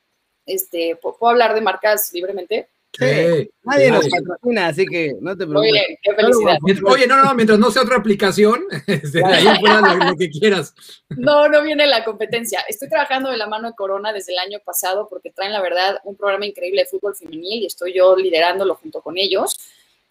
este, 0.45 0.97
¿puedo 1.01 1.29
hablar 1.29 1.55
de 1.55 1.61
marcas 1.61 2.11
libremente? 2.13 2.69
Sí, 2.97 3.51
nadie 3.63 3.91
nos 3.91 4.07
patrocina, 4.07 4.67
así 4.67 4.85
que 4.85 5.15
no 5.19 5.35
te 5.35 5.45
preocupes. 5.45 5.71
Oye, 5.71 5.99
qué 6.01 6.13
felicidad. 6.13 6.57
Oye, 6.85 7.07
no, 7.07 7.23
no, 7.23 7.33
mientras 7.35 7.59
no 7.59 7.69
sea 7.69 7.81
otra 7.81 7.97
aplicación, 7.97 8.63
este, 8.87 9.23
ahí 9.23 9.43
lo, 9.43 10.05
lo, 10.05 10.15
que 10.15 10.29
quieras. 10.29 10.73
No, 11.09 11.49
no 11.49 11.61
viene 11.61 11.87
la 11.87 12.05
competencia. 12.05 12.61
Estoy 12.69 12.87
trabajando 12.87 13.29
de 13.29 13.37
la 13.37 13.47
mano 13.47 13.69
de 13.69 13.75
Corona 13.75 14.13
desde 14.13 14.31
el 14.31 14.39
año 14.39 14.59
pasado 14.63 15.07
porque 15.09 15.31
traen, 15.31 15.51
la 15.51 15.61
verdad, 15.61 15.99
un 16.05 16.15
programa 16.15 16.45
increíble 16.45 16.83
de 16.83 16.87
fútbol 16.87 17.15
femenil 17.15 17.63
y 17.63 17.65
estoy 17.65 17.93
yo 17.93 18.15
liderándolo 18.15 18.75
junto 18.75 19.01
con 19.01 19.17
ellos. 19.17 19.59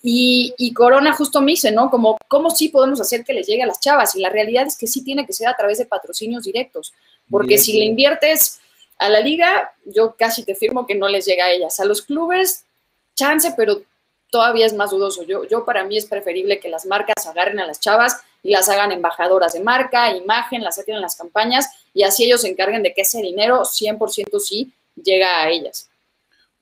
Y, 0.06 0.74
Corona 0.74 1.14
justo 1.14 1.40
me 1.40 1.52
dice, 1.52 1.72
¿no? 1.72 1.90
Como, 1.90 2.18
¿cómo 2.28 2.50
sí 2.50 2.68
podemos 2.68 3.00
hacer 3.00 3.24
que 3.24 3.32
les 3.32 3.46
llegue 3.46 3.62
a 3.62 3.66
las 3.66 3.80
chavas? 3.80 4.14
Y 4.14 4.20
la 4.20 4.28
realidad 4.28 4.66
es 4.66 4.76
que 4.76 4.86
sí 4.86 5.02
tiene 5.02 5.24
que 5.24 5.32
ser 5.32 5.48
a 5.48 5.56
través 5.56 5.78
de 5.78 5.86
patrocinios 5.86 6.44
directos, 6.44 6.92
porque 7.30 7.56
si 7.56 7.78
le 7.78 7.86
inviertes 7.86 8.60
a 8.98 9.08
la 9.08 9.20
liga, 9.20 9.72
yo 9.86 10.14
casi 10.14 10.44
te 10.44 10.54
firmo 10.54 10.86
que 10.86 10.94
no 10.94 11.08
les 11.08 11.24
llega 11.24 11.46
a 11.46 11.52
ellas. 11.52 11.80
A 11.80 11.86
los 11.86 12.02
clubes, 12.02 12.66
chance, 13.14 13.54
pero 13.56 13.80
todavía 14.28 14.66
es 14.66 14.74
más 14.74 14.90
dudoso. 14.90 15.22
Yo, 15.22 15.48
yo 15.48 15.64
para 15.64 15.84
mí 15.84 15.96
es 15.96 16.04
preferible 16.04 16.60
que 16.60 16.68
las 16.68 16.84
marcas 16.84 17.26
agarren 17.26 17.60
a 17.60 17.66
las 17.66 17.80
chavas 17.80 18.20
y 18.42 18.50
las 18.50 18.68
hagan 18.68 18.92
embajadoras 18.92 19.54
de 19.54 19.60
marca, 19.60 20.14
imagen, 20.14 20.62
las 20.62 20.76
saquen 20.76 20.96
en 20.96 21.00
las 21.00 21.16
campañas 21.16 21.66
y 21.94 22.02
así 22.02 22.24
ellos 22.24 22.42
se 22.42 22.50
encarguen 22.50 22.82
de 22.82 22.92
que 22.92 23.00
ese 23.00 23.22
dinero 23.22 23.62
100% 23.62 24.38
sí 24.38 24.70
llega 25.02 25.40
a 25.40 25.48
ellas. 25.48 25.88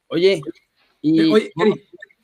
Oye, 0.07 0.41
y... 1.01 1.29
Oye, 1.29 1.53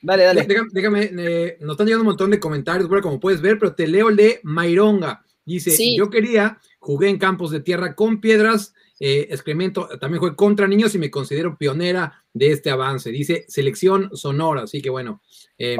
Dale, 0.01 0.25
dale. 0.25 0.47
Déjame, 0.73 1.11
eh, 1.19 1.59
nos 1.61 1.73
están 1.73 1.87
llegando 1.87 2.03
un 2.03 2.09
montón 2.09 2.31
de 2.31 2.41
comentarios, 2.41 2.89
bueno, 2.89 3.03
como 3.03 3.21
puedes 3.21 3.41
ver, 3.41 3.59
pero 3.59 3.75
te 3.75 3.87
leo 3.87 4.09
el 4.09 4.17
de 4.17 4.41
Maironga. 4.43 5.25
Dice, 5.45 5.97
yo 5.97 6.11
quería, 6.11 6.59
jugué 6.79 7.09
en 7.09 7.19
campos 7.19 7.51
de 7.51 7.61
tierra 7.61 7.95
con 7.95 8.21
piedras, 8.21 8.75
eh, 9.01 9.29
excremento, 9.31 9.89
también 9.99 10.21
jugué 10.21 10.37
contra 10.37 10.69
niños 10.69 10.95
y 10.95 10.99
me 10.99 11.11
considero 11.11 11.57
pionera 11.57 12.23
de 12.35 12.53
este 12.53 12.71
avance. 12.71 13.11
Dice, 13.11 13.47
selección 13.49 14.11
sonora, 14.15 14.63
así 14.63 14.83
que 14.83 14.91
bueno. 14.91 15.23
Eh, 15.57 15.77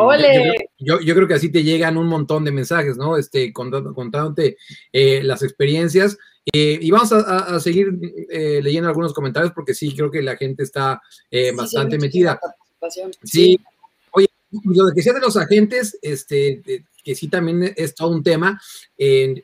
yo, 0.79 1.01
yo, 1.01 1.15
creo 1.15 1.29
que 1.29 1.35
así 1.35 1.53
te 1.53 1.63
llegan 1.63 1.99
un 1.99 2.07
montón 2.07 2.45
de 2.45 2.51
mensajes, 2.51 2.97
¿no? 2.97 3.17
Este, 3.17 3.53
contándote 3.53 4.57
las 4.93 5.43
experiencias. 5.43 6.17
y 6.51 6.91
vamos 6.91 7.13
a, 7.13 7.61
seguir 7.61 7.93
leyendo 8.31 8.89
algunos 8.89 9.13
comentarios 9.13 9.53
porque 9.53 9.75
sí, 9.75 9.95
creo 9.95 10.11
que 10.11 10.23
la 10.23 10.37
gente 10.37 10.63
está 10.63 11.01
bastante 11.55 11.99
metida. 11.99 12.41
Sí, 13.23 13.61
lo 14.51 14.87
de 14.87 14.95
que 14.95 15.03
sea 15.03 15.13
de 15.13 15.21
los 15.21 15.37
agentes, 15.37 15.99
este, 16.03 16.63
que 17.05 17.15
sí 17.15 17.29
también 17.29 17.73
es 17.77 17.95
todo 17.95 18.11
un 18.11 18.23
tema. 18.23 18.61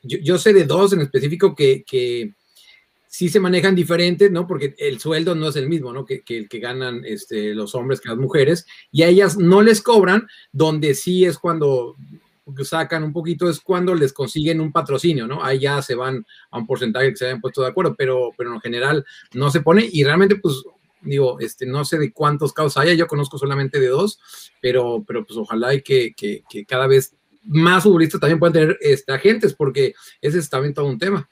yo, 0.03 0.39
sé 0.39 0.53
de 0.53 0.65
dos 0.65 0.93
en 0.93 1.01
específico 1.01 1.55
que, 1.55 1.85
que, 1.85 2.33
sí 3.07 3.29
se 3.29 3.39
manejan 3.39 3.77
diferentes, 3.77 4.29
¿no? 4.33 4.45
Porque 4.45 4.75
el 4.77 4.99
sueldo 4.99 5.37
no 5.37 5.49
es 5.49 5.55
el 5.55 5.69
mismo, 5.69 5.93
¿no? 5.93 6.05
Que, 6.05 6.23
que, 6.23 6.49
que 6.49 6.59
ganan 6.59 7.05
este, 7.05 7.55
los 7.55 7.77
hombres 7.77 8.01
que 8.01 8.09
las 8.09 8.19
mujeres, 8.19 8.67
y 8.91 9.03
a 9.03 9.09
ellas 9.09 9.39
no 9.39 9.63
les 9.63 9.83
cobran, 9.83 10.27
donde 10.51 10.95
sí 10.95 11.25
es 11.25 11.39
cuando 11.39 11.95
sacan 12.63 13.05
un 13.05 13.13
poquito 13.13 13.49
es 13.49 13.61
cuando 13.61 13.95
les 13.95 14.13
consiguen 14.13 14.61
un 14.61 14.73
patrocinio, 14.73 15.27
¿no? 15.27 15.43
Ahí 15.43 15.61
ya 15.61 15.81
se 15.81 15.95
van 15.95 16.27
a 16.51 16.59
un 16.59 16.67
porcentaje 16.67 17.11
que 17.11 17.17
se 17.17 17.27
hayan 17.27 17.41
puesto 17.41 17.63
de 17.63 17.69
acuerdo, 17.69 17.95
pero, 17.97 18.31
pero 18.37 18.53
en 18.53 18.61
general 18.61 19.05
no 19.33 19.51
se 19.51 19.61
pone 19.61 19.89
y 19.91 20.05
realmente 20.05 20.37
pues 20.37 20.63
digo, 21.05 21.39
este, 21.41 21.67
no 21.67 21.85
sé 21.85 21.99
de 21.99 22.13
cuántos 22.13 22.53
casos 22.53 22.77
haya, 22.77 22.95
yo 22.95 23.07
conozco 23.07 23.39
solamente 23.39 23.79
de 23.79 23.89
dos, 23.89 24.19
pero, 24.61 25.05
pero 25.07 25.25
pues 25.25 25.39
ojalá 25.39 25.75
y 25.75 25.83
que, 25.83 26.15
que, 26.15 26.43
cada 26.67 26.87
vez 26.87 27.13
más 27.45 27.83
futbolistas 27.83 28.21
también 28.21 28.39
puedan 28.39 28.55
tener 28.55 28.79
este, 28.81 29.13
agentes, 29.13 29.55
porque 29.55 29.95
ese 30.21 30.39
es 30.39 30.49
también 30.49 30.75
todo 30.75 30.87
un 30.87 30.99
tema. 30.99 31.29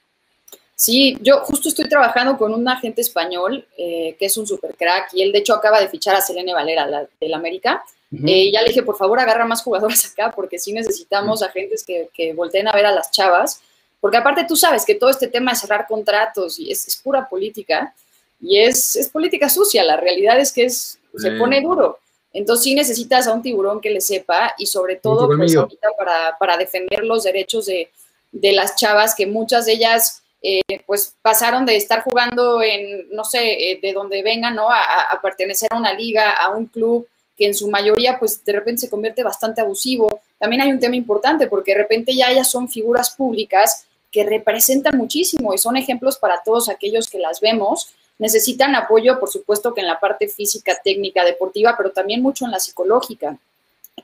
Sí, 0.75 1.17
yo 1.21 1.39
justo 1.41 1.69
estoy 1.69 1.87
trabajando 1.87 2.37
con 2.37 2.53
un 2.53 2.67
agente 2.67 3.01
español 3.01 3.65
eh, 3.77 4.15
que 4.17 4.25
es 4.25 4.37
un 4.37 4.47
super 4.47 4.75
crack 4.75 5.13
y 5.13 5.21
él 5.21 5.31
de 5.31 5.39
hecho 5.39 5.53
acaba 5.53 5.79
de 5.79 5.87
fichar 5.87 6.15
a 6.15 6.21
Selene 6.21 6.53
Valera 6.53 6.87
la, 6.87 7.07
del 7.19 7.33
América. 7.33 7.83
Eh, 8.25 8.51
ya 8.51 8.61
le 8.61 8.67
dije, 8.67 8.83
por 8.83 8.95
favor, 8.95 9.19
agarra 9.19 9.45
más 9.45 9.63
jugadores 9.63 10.05
acá 10.11 10.31
porque 10.35 10.59
sí 10.59 10.71
necesitamos 10.71 11.41
agentes 11.41 11.83
que, 11.83 12.09
que, 12.13 12.33
volteen 12.33 12.67
a 12.67 12.73
ver 12.73 12.85
a 12.85 12.91
las 12.91 13.11
chavas. 13.11 13.61
Porque 13.99 14.17
aparte 14.17 14.45
tú 14.45 14.55
sabes 14.55 14.85
que 14.85 14.95
todo 14.95 15.09
este 15.09 15.27
tema 15.27 15.51
de 15.51 15.57
cerrar 15.57 15.87
contratos 15.87 16.59
y 16.59 16.71
es, 16.71 16.87
es 16.87 16.97
pura 16.97 17.29
política 17.29 17.93
y 18.43 18.59
es, 18.59 18.95
es 18.95 19.09
política 19.09 19.49
sucia, 19.49 19.83
la 19.83 19.97
realidad 19.97 20.39
es 20.39 20.51
que 20.51 20.65
es, 20.65 20.99
se 21.17 21.31
pone 21.31 21.61
duro. 21.61 21.97
Entonces 22.33 22.63
sí 22.63 22.75
necesitas 22.75 23.27
a 23.27 23.33
un 23.33 23.41
tiburón 23.41 23.79
que 23.79 23.91
le 23.91 24.01
sepa 24.01 24.53
y 24.57 24.65
sobre 24.65 24.97
todo 24.97 25.27
pues, 25.27 25.55
para, 25.97 26.37
para, 26.37 26.57
defender 26.57 27.03
los 27.03 27.23
derechos 27.23 27.67
de, 27.67 27.89
de, 28.31 28.51
las 28.51 28.75
chavas, 28.75 29.13
que 29.15 29.27
muchas 29.27 29.67
de 29.67 29.73
ellas 29.73 30.23
eh, 30.41 30.61
pues 30.85 31.15
pasaron 31.21 31.65
de 31.65 31.77
estar 31.77 32.03
jugando 32.03 32.61
en, 32.61 33.07
no 33.11 33.23
sé, 33.23 33.71
eh, 33.71 33.79
de 33.81 33.93
donde 33.93 34.23
vengan, 34.23 34.55
¿no? 34.55 34.69
A, 34.69 35.03
a, 35.11 35.21
pertenecer 35.21 35.69
a 35.71 35.77
una 35.77 35.93
liga, 35.93 36.31
a 36.31 36.49
un 36.49 36.65
club, 36.65 37.07
que 37.37 37.45
en 37.45 37.53
su 37.53 37.69
mayoría 37.69 38.19
pues 38.19 38.43
de 38.43 38.51
repente 38.51 38.81
se 38.81 38.89
convierte 38.89 39.23
bastante 39.23 39.61
abusivo. 39.61 40.21
También 40.39 40.63
hay 40.63 40.71
un 40.71 40.79
tema 40.79 40.95
importante 40.95 41.47
porque 41.47 41.71
de 41.71 41.77
repente 41.77 42.15
ya 42.15 42.31
ellas 42.31 42.49
son 42.49 42.67
figuras 42.67 43.11
públicas 43.11 43.85
que 44.11 44.23
representan 44.23 44.97
muchísimo 44.97 45.53
y 45.53 45.57
son 45.57 45.77
ejemplos 45.77 46.17
para 46.17 46.41
todos 46.43 46.67
aquellos 46.67 47.09
que 47.09 47.19
las 47.19 47.41
vemos. 47.41 47.93
Necesitan 48.19 48.75
apoyo, 48.75 49.19
por 49.19 49.29
supuesto, 49.29 49.73
que 49.73 49.81
en 49.81 49.87
la 49.87 49.99
parte 49.99 50.27
física, 50.27 50.79
técnica, 50.83 51.25
deportiva, 51.25 51.75
pero 51.77 51.91
también 51.91 52.21
mucho 52.21 52.45
en 52.45 52.51
la 52.51 52.59
psicológica. 52.59 53.37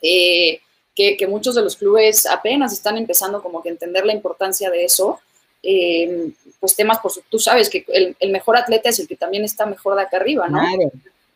Eh, 0.01 0.62
que, 0.96 1.28
muchos 1.28 1.56
de 1.56 1.62
los 1.62 1.78
clubes 1.78 2.25
apenas 2.25 2.74
están 2.74 2.98
empezando 2.98 3.42
como 3.42 3.63
que 3.63 3.70
entender 3.70 4.06
la 4.06 4.13
importancia 4.13 4.70
de 4.70 4.84
eso. 4.84 5.20
Eh, 5.63 6.32
pues 6.60 6.75
temas, 6.75 7.00
por 7.00 7.12
tú 7.30 7.39
sabes 7.39 7.70
que 7.70 7.86
el, 7.88 8.32
mejor 8.32 8.58
atleta 8.58 8.89
es 8.89 9.00
el 9.00 9.08
que 9.08 9.16
también 9.16 9.44
está 9.46 9.66
mejor 9.66 9.96
de 9.96 10.01
acá 10.01 10.18
arriba, 10.18 10.50
¿no? 10.50 10.62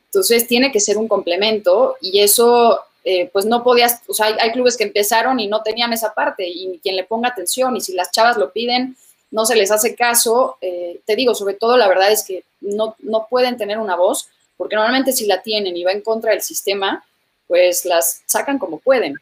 Entonces 0.05 0.47
tiene 0.47 0.71
que 0.71 0.79
ser 0.79 0.97
un 0.97 1.07
complemento 1.07 1.95
y 2.01 2.19
eso, 2.19 2.79
eh, 3.03 3.29
pues 3.31 3.45
no 3.45 3.63
podías, 3.63 4.01
o 4.07 4.13
sea, 4.13 4.27
hay, 4.39 4.51
clubes 4.51 4.77
que 4.77 4.83
empezaron 4.83 5.39
y 5.39 5.47
no 5.47 5.63
tenían 5.63 5.91
esa 5.93 6.13
parte 6.13 6.47
y 6.47 6.79
quien 6.83 6.95
le 6.95 7.03
ponga 7.03 7.29
atención 7.29 7.75
y 7.75 7.81
si 7.81 7.93
las 7.93 8.11
chavas 8.11 8.37
lo 8.37 8.51
piden, 8.51 8.95
no 9.33 9.45
se 9.45 9.55
les 9.55 9.71
hace 9.71 9.95
caso. 9.95 10.57
Eh, 10.61 11.01
te 11.05 11.15
digo, 11.15 11.33
sobre 11.35 11.55
todo 11.55 11.75
la 11.75 11.87
verdad 11.87 12.11
es 12.11 12.23
que 12.23 12.43
no, 12.61 12.95
no 12.99 13.27
pueden 13.29 13.57
tener 13.57 13.79
una 13.79 13.95
voz 13.95 14.29
porque 14.55 14.75
normalmente 14.75 15.11
si 15.11 15.25
la 15.25 15.41
tienen 15.41 15.75
y 15.75 15.83
va 15.83 15.91
en 15.91 16.01
contra 16.01 16.31
del 16.31 16.41
sistema, 16.41 17.03
pues 17.47 17.83
las 17.83 18.21
sacan 18.27 18.59
como 18.59 18.79
pueden. 18.79 19.15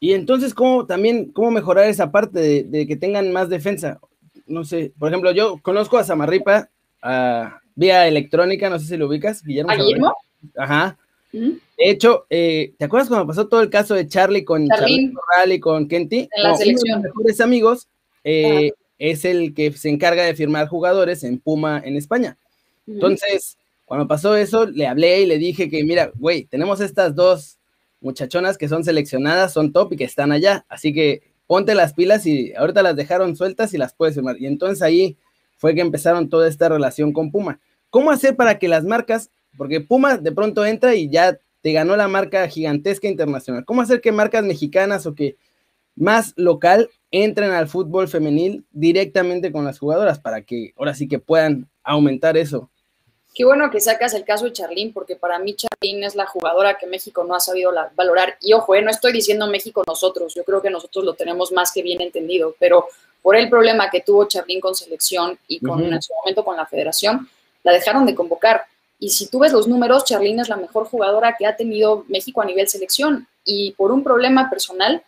Y 0.00 0.14
entonces, 0.14 0.54
¿cómo 0.54 0.86
también, 0.86 1.30
cómo 1.32 1.50
mejorar 1.50 1.88
esa 1.88 2.10
parte 2.10 2.64
de, 2.64 2.86
que 2.86 2.96
tengan 2.96 3.30
más 3.32 3.48
defensa? 3.48 4.00
No 4.46 4.64
sé, 4.64 4.92
por 4.98 5.10
ejemplo, 5.10 5.30
yo 5.32 5.58
conozco 5.62 5.98
a 5.98 6.04
Samarripa 6.04 6.68
a, 7.02 7.60
vía 7.74 8.08
electrónica, 8.08 8.70
no 8.70 8.78
sé 8.78 8.86
si 8.86 8.96
lo 8.96 9.06
ubicas, 9.06 9.42
Guillermo. 9.42 9.72
¿A 9.72 9.76
Guillermo? 9.76 10.14
Ajá. 10.56 10.96
De 11.32 11.60
hecho, 11.76 12.24
eh, 12.30 12.72
¿te 12.78 12.86
acuerdas 12.86 13.08
cuando 13.08 13.26
pasó 13.26 13.46
todo 13.46 13.60
el 13.60 13.68
caso 13.68 13.94
de 13.94 14.08
Charlie 14.08 14.44
con 14.44 14.66
Charlie 14.68 15.12
y 15.54 15.60
con 15.60 15.86
Kenty? 15.86 16.28
En 16.34 16.42
la 16.42 16.56
selección. 16.56 17.00
Uno 17.00 17.08
mejores 17.08 17.40
amigos 17.42 17.88
eh, 18.28 18.72
es 18.98 19.24
el 19.24 19.54
que 19.54 19.72
se 19.72 19.88
encarga 19.88 20.24
de 20.24 20.34
firmar 20.34 20.68
jugadores 20.68 21.24
en 21.24 21.38
Puma 21.38 21.80
en 21.84 21.96
España. 21.96 22.38
Entonces, 22.86 23.58
cuando 23.84 24.08
pasó 24.08 24.36
eso, 24.36 24.66
le 24.66 24.86
hablé 24.86 25.22
y 25.22 25.26
le 25.26 25.38
dije 25.38 25.68
que, 25.68 25.84
mira, 25.84 26.10
güey, 26.14 26.44
tenemos 26.44 26.80
estas 26.80 27.14
dos 27.14 27.58
muchachonas 28.00 28.58
que 28.58 28.68
son 28.68 28.84
seleccionadas, 28.84 29.52
son 29.52 29.72
top 29.72 29.92
y 29.92 29.96
que 29.96 30.04
están 30.04 30.32
allá. 30.32 30.64
Así 30.68 30.92
que 30.92 31.22
ponte 31.46 31.74
las 31.74 31.94
pilas 31.94 32.26
y 32.26 32.54
ahorita 32.54 32.82
las 32.82 32.96
dejaron 32.96 33.36
sueltas 33.36 33.74
y 33.74 33.78
las 33.78 33.94
puedes 33.94 34.14
firmar. 34.14 34.40
Y 34.40 34.46
entonces 34.46 34.82
ahí 34.82 35.16
fue 35.56 35.74
que 35.74 35.80
empezaron 35.80 36.28
toda 36.28 36.48
esta 36.48 36.68
relación 36.68 37.12
con 37.12 37.30
Puma. 37.30 37.60
¿Cómo 37.90 38.10
hacer 38.10 38.36
para 38.36 38.58
que 38.58 38.68
las 38.68 38.84
marcas, 38.84 39.30
porque 39.56 39.80
Puma 39.80 40.16
de 40.16 40.32
pronto 40.32 40.64
entra 40.66 40.94
y 40.94 41.08
ya 41.08 41.38
te 41.60 41.72
ganó 41.72 41.96
la 41.96 42.08
marca 42.08 42.46
gigantesca 42.48 43.08
internacional, 43.08 43.64
¿cómo 43.64 43.82
hacer 43.82 44.00
que 44.00 44.12
marcas 44.12 44.44
mexicanas 44.44 45.06
o 45.06 45.14
que 45.14 45.36
más 45.96 46.34
local 46.36 46.90
entren 47.24 47.50
al 47.52 47.68
fútbol 47.68 48.08
femenil 48.08 48.64
directamente 48.72 49.52
con 49.52 49.64
las 49.64 49.78
jugadoras 49.78 50.18
para 50.18 50.42
que 50.42 50.72
ahora 50.76 50.94
sí 50.94 51.08
que 51.08 51.18
puedan 51.18 51.68
aumentar 51.82 52.36
eso? 52.36 52.70
Qué 53.34 53.44
bueno 53.44 53.70
que 53.70 53.80
sacas 53.80 54.14
el 54.14 54.24
caso 54.24 54.46
de 54.46 54.52
Charlín, 54.52 54.94
porque 54.94 55.14
para 55.14 55.38
mí 55.38 55.54
Charlín 55.54 56.02
es 56.04 56.14
la 56.14 56.24
jugadora 56.24 56.78
que 56.78 56.86
México 56.86 57.22
no 57.22 57.34
ha 57.34 57.40
sabido 57.40 57.70
valorar. 57.94 58.38
Y 58.40 58.54
ojo, 58.54 58.74
eh, 58.74 58.80
no 58.80 58.90
estoy 58.90 59.12
diciendo 59.12 59.46
México 59.46 59.84
nosotros, 59.86 60.34
yo 60.34 60.42
creo 60.42 60.62
que 60.62 60.70
nosotros 60.70 61.04
lo 61.04 61.14
tenemos 61.14 61.52
más 61.52 61.70
que 61.70 61.82
bien 61.82 62.00
entendido, 62.00 62.54
pero 62.58 62.86
por 63.20 63.36
el 63.36 63.50
problema 63.50 63.90
que 63.90 64.00
tuvo 64.00 64.26
Charlín 64.26 64.60
con 64.60 64.74
selección 64.74 65.38
y 65.48 65.60
con, 65.60 65.82
en 65.84 66.00
su 66.00 66.14
momento 66.14 66.44
con 66.44 66.56
la 66.56 66.64
federación, 66.64 67.28
la 67.62 67.72
dejaron 67.72 68.06
de 68.06 68.14
convocar. 68.14 68.62
Y 68.98 69.10
si 69.10 69.26
tú 69.28 69.40
ves 69.40 69.52
los 69.52 69.68
números, 69.68 70.04
Charlín 70.04 70.40
es 70.40 70.48
la 70.48 70.56
mejor 70.56 70.86
jugadora 70.86 71.36
que 71.38 71.44
ha 71.44 71.56
tenido 71.56 72.04
México 72.08 72.40
a 72.40 72.46
nivel 72.46 72.68
selección. 72.68 73.28
Y 73.44 73.72
por 73.72 73.92
un 73.92 74.02
problema 74.02 74.48
personal, 74.48 75.02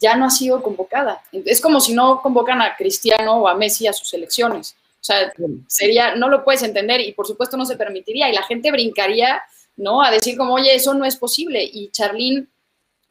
ya 0.00 0.16
no 0.16 0.24
ha 0.24 0.30
sido 0.30 0.62
convocada. 0.62 1.22
Es 1.32 1.60
como 1.60 1.80
si 1.80 1.92
no 1.92 2.20
convocan 2.22 2.62
a 2.62 2.74
Cristiano 2.74 3.36
o 3.36 3.48
a 3.48 3.54
Messi 3.54 3.86
a 3.86 3.92
sus 3.92 4.08
selecciones. 4.08 4.74
O 5.00 5.04
sea, 5.04 5.32
sería, 5.66 6.14
no 6.14 6.28
lo 6.28 6.42
puedes 6.42 6.62
entender 6.62 7.00
y 7.00 7.12
por 7.12 7.26
supuesto 7.26 7.56
no 7.56 7.64
se 7.64 7.76
permitiría 7.76 8.28
y 8.28 8.34
la 8.34 8.42
gente 8.42 8.70
brincaría, 8.70 9.42
¿no? 9.76 10.02
A 10.02 10.10
decir 10.10 10.36
como, 10.36 10.54
oye, 10.54 10.74
eso 10.74 10.94
no 10.94 11.04
es 11.04 11.16
posible. 11.16 11.62
Y 11.62 11.90
Charlene, 11.90 12.46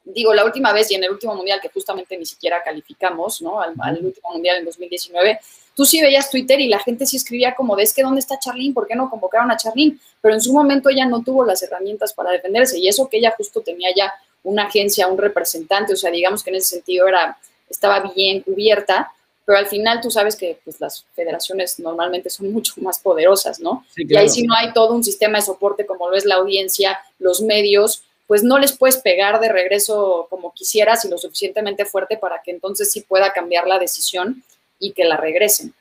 digo, 0.03 0.33
la 0.33 0.45
última 0.45 0.73
vez 0.73 0.89
y 0.91 0.95
en 0.95 1.03
el 1.03 1.11
último 1.11 1.35
mundial 1.35 1.59
que 1.61 1.69
justamente 1.69 2.17
ni 2.17 2.25
siquiera 2.25 2.61
calificamos, 2.63 3.41
¿no? 3.41 3.59
Al, 3.59 4.03
último 4.03 4.31
mundial 4.33 4.57
en 4.57 4.65
2019, 4.65 5.39
tú 5.75 5.85
sí 5.85 6.01
veías 6.01 6.29
Twitter 6.29 6.59
y 6.59 6.67
la 6.67 6.79
gente 6.79 7.05
sí 7.05 7.17
escribía 7.17 7.55
como 7.55 7.75
de, 7.75 7.83
es 7.83 7.93
que 7.93 8.03
¿dónde 8.03 8.19
está 8.19 8.37
Charlene? 8.39 8.73
¿Por 8.73 8.87
qué 8.87 8.95
no 8.95 9.09
convocaron 9.09 9.51
a 9.51 9.57
Charlene? 9.57 9.97
Pero 10.21 10.33
en 10.33 10.41
su 10.41 10.53
momento 10.53 10.89
ella 10.89 11.05
no 11.05 11.23
tuvo 11.23 11.45
las 11.45 11.61
herramientas 11.63 12.13
para 12.13 12.31
defenderse 12.31 12.79
y 12.79 12.87
eso 12.87 13.09
que 13.09 13.17
ella 13.17 13.33
justo 13.37 13.61
tenía 13.61 13.89
ya 13.95 14.13
una 14.43 14.63
agencia, 14.63 15.07
un 15.07 15.17
representante, 15.17 15.93
o 15.93 15.97
sea, 15.97 16.11
digamos 16.11 16.43
que 16.43 16.49
en 16.49 16.57
ese 16.57 16.75
sentido 16.75 17.07
era, 17.07 17.37
estaba 17.69 18.11
bien 18.15 18.41
cubierta, 18.41 19.11
pero 19.45 19.57
al 19.57 19.67
final 19.67 19.99
tú 19.99 20.11
sabes 20.11 20.35
que 20.35 20.59
pues, 20.63 20.79
las 20.79 21.05
federaciones 21.15 21.79
normalmente 21.79 22.29
son 22.29 22.51
mucho 22.53 22.73
más 22.77 22.99
poderosas, 22.99 23.59
¿no? 23.59 23.85
Y 23.95 24.15
ahí 24.15 24.29
si 24.29 24.43
no 24.43 24.53
hay 24.55 24.73
todo 24.73 24.93
un 24.93 25.03
sistema 25.03 25.39
de 25.39 25.45
soporte 25.45 25.85
como 25.85 26.09
lo 26.09 26.15
es 26.15 26.25
la 26.25 26.35
audiencia, 26.35 26.99
los 27.17 27.41
medios, 27.41 28.03
pues 28.27 28.43
no 28.43 28.59
les 28.59 28.73
puedes 28.73 28.97
pegar 28.97 29.39
de 29.39 29.49
regreso 29.49 30.27
como 30.29 30.53
quisieras 30.53 31.03
y 31.03 31.09
lo 31.09 31.17
suficientemente 31.17 31.83
fuerte 31.85 32.15
para 32.15 32.43
que 32.43 32.51
entonces 32.51 32.91
sí 32.91 33.01
pueda 33.01 33.33
cambiar 33.33 33.65
la 33.65 33.79
decisión 33.79 34.43
y 34.77 34.91
que 34.91 35.03
la 35.03 35.17
regresen. 35.17 35.73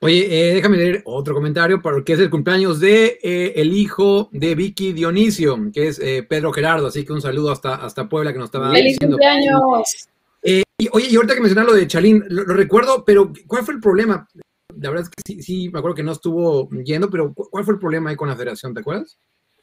Oye, 0.00 0.50
eh, 0.50 0.54
déjame 0.54 0.76
leer 0.76 1.02
otro 1.04 1.34
comentario 1.34 1.80
porque 1.82 2.14
es 2.14 2.20
el 2.20 2.30
cumpleaños 2.30 2.80
de 2.80 3.18
eh, 3.22 3.52
el 3.56 3.72
hijo 3.72 4.28
de 4.32 4.54
Vicky 4.54 4.92
Dionisio, 4.92 5.58
que 5.72 5.88
es 5.88 5.98
eh, 5.98 6.22
Pedro 6.22 6.52
Gerardo, 6.52 6.86
así 6.86 7.04
que 7.04 7.12
un 7.12 7.20
saludo 7.20 7.52
hasta, 7.52 7.74
hasta 7.74 8.08
Puebla 8.08 8.32
que 8.32 8.38
nos 8.38 8.46
estaba 8.46 8.70
¡Feliz 8.70 8.98
cumpleaños! 8.98 10.08
Y, 10.42 10.88
oye, 10.92 11.08
y 11.10 11.16
ahorita 11.16 11.34
que 11.34 11.40
mencionas 11.40 11.66
lo 11.66 11.74
de 11.74 11.86
Chalín, 11.86 12.24
lo, 12.28 12.44
recuerdo, 12.44 13.04
pero 13.04 13.30
¿cuál 13.46 13.64
fue 13.64 13.74
el 13.74 13.80
problema? 13.80 14.26
La 14.80 14.88
verdad 14.88 15.04
es 15.04 15.10
que 15.10 15.22
sí, 15.26 15.42
sí, 15.42 15.68
me 15.68 15.78
acuerdo 15.78 15.96
que 15.96 16.02
no 16.02 16.12
estuvo 16.12 16.70
yendo, 16.70 17.10
pero 17.10 17.34
¿cuál 17.34 17.64
fue 17.64 17.74
el 17.74 17.80
problema 17.80 18.08
ahí 18.08 18.16
con 18.16 18.28
la 18.28 18.36
federación? 18.36 18.72
¿Te 18.72 18.80
acuerdas? 18.80 19.18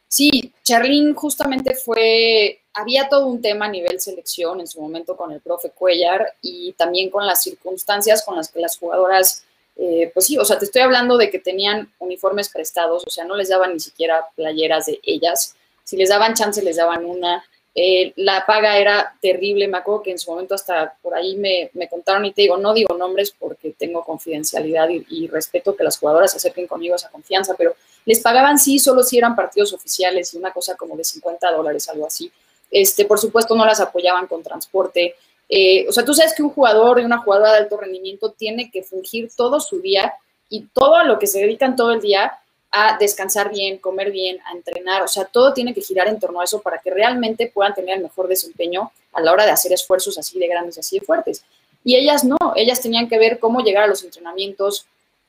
Sí, 0.08 0.54
Charlín 0.64 1.14
justamente 1.16 1.76
fue, 1.76 2.62
había 2.74 3.10
todo 3.10 3.28
un 3.28 3.42
tema 3.42 3.66
a 3.66 3.70
nivel 3.70 4.00
selección 4.00 4.62
en 4.62 4.68
su 4.68 4.80
momento 4.80 5.18
con 5.18 5.32
el 5.32 5.42
profe 5.42 5.72
Cuellar 5.72 6.34
y 6.42 6.74
también 6.74 7.10
con 7.10 7.26
las 7.26 7.44
circunstancias 7.44 8.24
con 8.26 8.38
las 8.38 8.50
que 8.50 8.62
las 8.62 8.78
jugadoras, 8.78 9.44
eh, 9.80 10.10
pues 10.14 10.26
sí, 10.26 10.38
o 10.38 10.46
sea, 10.46 10.58
te 10.58 10.66
estoy 10.66 10.82
hablando 10.82 11.18
de 11.18 11.30
que 11.30 11.40
tenían 11.40 11.92
uniformes 12.00 12.50
prestados, 12.50 13.04
o 13.06 13.10
sea, 13.10 13.26
no 13.26 13.36
les 13.36 13.50
daban 13.50 13.74
ni 13.74 13.80
siquiera 13.80 14.26
playeras 14.36 14.88
de 14.88 15.00
ellas, 15.04 15.56
si 15.84 15.96
les 15.98 16.10
daban 16.10 16.34
chance 16.34 16.62
les 16.64 16.78
daban 16.78 17.06
una, 17.06 17.46
eh, 17.76 18.12
la 18.16 18.44
paga 18.48 18.80
era 18.80 19.16
terrible, 19.22 19.68
me 19.68 19.78
acuerdo 19.78 20.02
que 20.02 20.10
en 20.12 20.18
su 20.18 20.32
momento 20.32 20.56
hasta 20.56 20.96
por 21.00 21.14
ahí 21.14 21.36
me, 21.36 21.70
contaron 21.90 22.26
y 22.26 22.34
te 22.34 22.42
digo, 22.42 22.58
no 22.58 22.74
digo 22.74 22.98
nombres 22.98 23.32
porque 23.38 23.76
tengo 23.78 24.04
confidencialidad 24.04 24.90
y, 24.90 25.28
respeto 25.28 25.76
que 25.76 25.84
las 25.84 26.00
jugadoras 26.00 26.32
se 26.32 26.38
acerquen 26.38 26.66
conmigo 26.66 26.96
esa 26.96 27.10
confianza, 27.10 27.54
pero 27.56 27.76
les 28.06 28.20
pagaban 28.20 28.58
sí 28.58 28.80
solo 28.80 29.04
si 29.04 29.20
eran 29.20 29.36
partidos 29.36 29.74
oficiales 29.74 30.34
y 30.34 30.38
una 30.38 30.52
cosa 30.52 30.76
como 30.76 30.98
de 30.98 31.04
50 31.04 31.52
dólares, 31.52 31.88
algo 31.88 32.08
así. 32.08 32.32
Este, 32.72 33.06
por 33.06 33.20
supuesto 33.20 33.56
no 33.56 33.64
las 33.64 33.80
apoyaban 33.80 34.26
con 34.26 34.42
transporte. 34.42 35.16
Eh, 35.50 35.86
o 35.88 35.92
sea, 35.92 36.04
tú 36.04 36.14
sabes 36.14 36.34
que 36.34 36.44
un 36.44 36.50
jugador 36.50 37.00
y 37.00 37.06
una 37.06 37.20
jugadora 37.20 37.54
de 37.54 37.60
alto 37.60 37.78
rendimiento 37.78 38.32
tiene 38.32 38.70
que 38.70 38.84
fungir 38.84 39.30
todo 39.36 39.60
su 39.60 39.80
día 39.80 40.14
y 40.50 40.66
todo 40.74 40.96
a 40.96 41.04
lo 41.04 41.20
que 41.20 41.28
se 41.28 41.40
dedican 41.40 41.76
todo 41.76 41.92
el 41.92 42.02
día 42.02 42.40
a 42.72 42.98
descansar 42.98 43.50
bien, 43.50 43.78
comer 43.78 44.12
bien, 44.12 44.40
a 44.46 44.52
entrenar, 44.52 45.02
o 45.02 45.08
sea, 45.08 45.26
todo 45.26 45.54
tiene 45.54 45.74
que 45.74 45.82
girar 45.82 46.08
en 46.10 46.20
torno 46.20 46.42
a 46.42 46.44
eso 46.44 46.62
para 46.62 46.80
que 46.80 46.92
realmente 46.92 47.50
puedan 47.54 47.74
tener 47.74 48.00
mejor 48.02 48.28
desempeño 48.28 48.92
a 49.14 49.22
la 49.22 49.32
hora 49.32 49.46
de 49.46 49.52
hacer 49.52 49.72
esfuerzos 49.72 50.18
así 50.18 50.38
de 50.38 50.48
grandes, 50.48 50.78
así 50.78 51.00
de 51.00 51.06
fuertes. 51.06 51.44
Y 51.84 51.96
ellas 51.96 52.24
no, 52.26 52.38
ellas 52.56 52.82
tenían 52.82 53.08
que 53.08 53.18
ver 53.18 53.40
cómo 53.40 53.62
llegar 53.62 53.86
a 53.86 53.88
los 53.88 54.04
entrenamientos, 54.04 54.86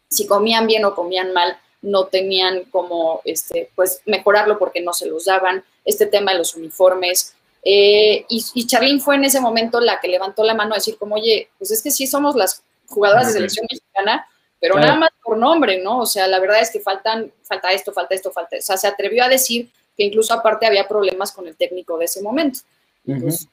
si 0.09 0.27
comían 0.27 0.67
bien 0.67 0.85
o 0.85 0.95
comían 0.95 1.33
mal, 1.33 1.57
no 1.83 2.07
tenían 2.07 2.65
como, 2.65 3.21
este, 3.25 3.71
pues, 3.77 4.03
mejorarlo 4.05 4.59
porque 4.59 4.81
no 4.81 4.93
se 4.93 5.07
los 5.07 5.27
daban, 5.27 5.65
este 5.85 6.07
tema 6.07 6.33
de 6.33 6.39
los 6.39 6.57
uniformes. 6.57 7.35
Eh, 7.71 8.25
y, 8.31 8.43
y 8.55 8.67
Charlene 8.67 8.99
fue 8.99 9.17
en 9.17 9.25
ese 9.25 9.43
momento 9.43 9.79
la 9.79 10.01
que 10.01 10.09
levantó 10.09 10.43
la 10.43 10.55
mano 10.55 10.73
a 10.73 10.77
decir 10.79 10.97
como, 10.97 11.17
oye, 11.17 11.51
pues 11.59 11.71
es 11.71 11.83
que 11.83 11.91
sí 11.91 12.07
somos 12.07 12.35
las 12.35 12.63
jugadoras 12.87 13.27
de 13.27 13.35
selección 13.35 13.67
mexicana, 13.71 14.27
pero 14.59 14.77
nada 14.77 14.95
más 14.95 15.11
por 15.23 15.37
nombre, 15.37 15.83
¿no? 15.83 16.01
O 16.01 16.07
sea, 16.07 16.27
la 16.29 16.41
verdad 16.41 16.63
es 16.63 16.71
que 16.71 16.81
faltan, 16.81 17.31
falta 17.43 17.71
esto, 17.73 17.93
falta 17.93 18.15
esto, 18.15 18.33
falta 18.33 18.57
O 18.57 18.63
sea, 18.63 18.79
se 18.79 18.87
atrevió 18.87 19.23
a 19.23 19.29
decir 19.29 19.69
que 19.95 20.05
incluso 20.05 20.33
aparte 20.33 20.65
había 20.65 20.89
problemas 20.89 21.31
con 21.31 21.47
el 21.47 21.57
técnico 21.57 21.99
de 21.99 22.07
ese 22.07 22.23
momento. 22.23 22.61
Entonces, 23.07 23.47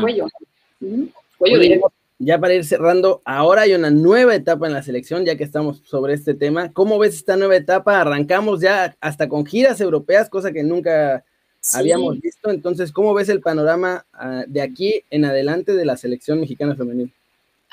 cuello. 0.00 0.28
Cuello 1.36 1.58
directo. 1.58 1.92
Ya 2.20 2.38
para 2.38 2.54
ir 2.54 2.64
cerrando, 2.64 3.22
ahora 3.24 3.62
hay 3.62 3.74
una 3.74 3.90
nueva 3.90 4.36
etapa 4.36 4.68
en 4.68 4.72
la 4.72 4.84
selección, 4.84 5.24
ya 5.24 5.36
que 5.36 5.42
estamos 5.42 5.82
sobre 5.84 6.14
este 6.14 6.34
tema. 6.34 6.72
¿Cómo 6.72 6.96
ves 7.00 7.16
esta 7.16 7.36
nueva 7.36 7.56
etapa? 7.56 8.00
Arrancamos 8.00 8.60
ya 8.60 8.96
hasta 9.00 9.28
con 9.28 9.44
giras 9.44 9.80
europeas, 9.80 10.28
cosa 10.28 10.52
que 10.52 10.62
nunca 10.62 11.24
habíamos 11.74 12.20
visto. 12.20 12.50
Entonces, 12.50 12.92
¿cómo 12.92 13.14
ves 13.14 13.28
el 13.28 13.40
panorama 13.40 14.04
ah, 14.12 14.44
de 14.46 14.62
aquí 14.62 15.02
en 15.10 15.24
adelante 15.24 15.74
de 15.74 15.84
la 15.84 15.96
selección 15.96 16.40
mexicana 16.40 16.74
femenil? 16.74 17.12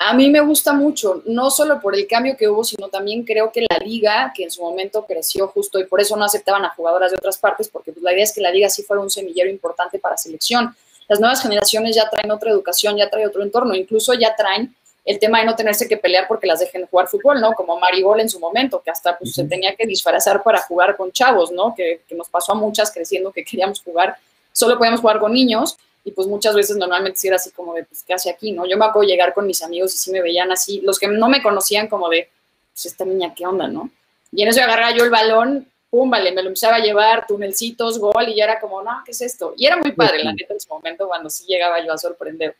A 0.00 0.14
mí 0.14 0.30
me 0.30 0.40
gusta 0.40 0.72
mucho, 0.72 1.22
no 1.26 1.50
solo 1.50 1.80
por 1.80 1.96
el 1.96 2.06
cambio 2.06 2.36
que 2.36 2.48
hubo, 2.48 2.62
sino 2.62 2.88
también 2.88 3.24
creo 3.24 3.50
que 3.50 3.66
la 3.68 3.78
liga, 3.84 4.32
que 4.34 4.44
en 4.44 4.50
su 4.50 4.62
momento 4.62 5.04
creció 5.04 5.48
justo 5.48 5.80
y 5.80 5.86
por 5.86 6.00
eso 6.00 6.16
no 6.16 6.24
aceptaban 6.24 6.64
a 6.64 6.70
jugadoras 6.70 7.10
de 7.10 7.16
otras 7.16 7.36
partes, 7.36 7.68
porque 7.68 7.92
pues, 7.92 8.04
la 8.04 8.12
idea 8.12 8.22
es 8.22 8.32
que 8.32 8.40
la 8.40 8.52
liga 8.52 8.68
sí 8.68 8.84
fuera 8.84 9.02
un 9.02 9.10
semillero 9.10 9.50
importante 9.50 9.98
para 9.98 10.16
selección. 10.16 10.72
Las 11.08 11.18
nuevas 11.18 11.42
generaciones 11.42 11.96
ya 11.96 12.08
traen 12.08 12.30
otra 12.30 12.50
educación, 12.50 12.96
ya 12.96 13.10
traen 13.10 13.26
otro 13.26 13.42
entorno, 13.42 13.74
incluso 13.74 14.14
ya 14.14 14.36
traen 14.36 14.72
el 15.08 15.18
tema 15.18 15.38
de 15.38 15.46
no 15.46 15.56
tenerse 15.56 15.88
que 15.88 15.96
pelear 15.96 16.28
porque 16.28 16.46
las 16.46 16.60
dejen 16.60 16.84
jugar 16.86 17.08
fútbol, 17.08 17.40
¿no? 17.40 17.54
Como 17.54 17.80
Maribol 17.80 18.20
en 18.20 18.28
su 18.28 18.38
momento, 18.38 18.82
que 18.82 18.90
hasta 18.90 19.16
pues, 19.16 19.32
se 19.32 19.44
tenía 19.44 19.74
que 19.74 19.86
disfrazar 19.86 20.42
para 20.42 20.60
jugar 20.60 20.98
con 20.98 21.10
chavos, 21.10 21.50
¿no? 21.50 21.74
Que, 21.74 22.02
que 22.06 22.14
nos 22.14 22.28
pasó 22.28 22.52
a 22.52 22.54
muchas 22.54 22.90
creciendo 22.92 23.32
que 23.32 23.42
queríamos 23.42 23.80
jugar, 23.80 24.18
solo 24.52 24.76
podíamos 24.76 25.00
jugar 25.00 25.18
con 25.18 25.32
niños 25.32 25.78
y 26.04 26.10
pues 26.10 26.26
muchas 26.26 26.54
veces 26.54 26.76
normalmente 26.76 27.18
sí 27.18 27.26
era 27.26 27.36
así 27.36 27.50
como 27.52 27.72
de, 27.72 27.84
pues, 27.84 28.02
¿qué 28.02 28.12
hace 28.12 28.28
aquí, 28.28 28.52
no? 28.52 28.66
Yo 28.66 28.76
me 28.76 28.84
acuerdo 28.84 29.08
llegar 29.08 29.32
con 29.32 29.46
mis 29.46 29.62
amigos 29.62 29.94
y 29.94 29.96
sí 29.96 30.10
me 30.10 30.20
veían 30.20 30.52
así, 30.52 30.82
los 30.82 30.98
que 30.98 31.08
no 31.08 31.30
me 31.30 31.42
conocían 31.42 31.88
como 31.88 32.10
de, 32.10 32.28
pues, 32.74 32.84
esta 32.84 33.06
niña, 33.06 33.32
¿qué 33.34 33.46
onda, 33.46 33.66
no? 33.66 33.90
Y 34.30 34.42
en 34.42 34.48
eso 34.48 34.60
agarraba 34.60 34.94
yo 34.94 35.04
el 35.04 35.10
balón, 35.10 35.66
pum, 35.88 36.10
vale, 36.10 36.32
me 36.32 36.42
lo 36.42 36.48
empezaba 36.48 36.76
a 36.76 36.80
llevar, 36.80 37.26
tunelcitos, 37.26 37.98
gol, 37.98 38.28
y 38.28 38.34
ya 38.34 38.44
era 38.44 38.60
como, 38.60 38.82
no, 38.82 38.90
¿qué 39.06 39.12
es 39.12 39.22
esto? 39.22 39.54
Y 39.56 39.64
era 39.64 39.78
muy 39.78 39.92
padre, 39.92 40.22
la 40.22 40.34
neta, 40.34 40.52
en 40.52 40.58
ese 40.58 40.68
momento, 40.68 41.08
cuando 41.08 41.30
sí 41.30 41.46
llegaba 41.46 41.82
yo 41.82 41.94
a 41.94 41.96
sorprender. 41.98 42.56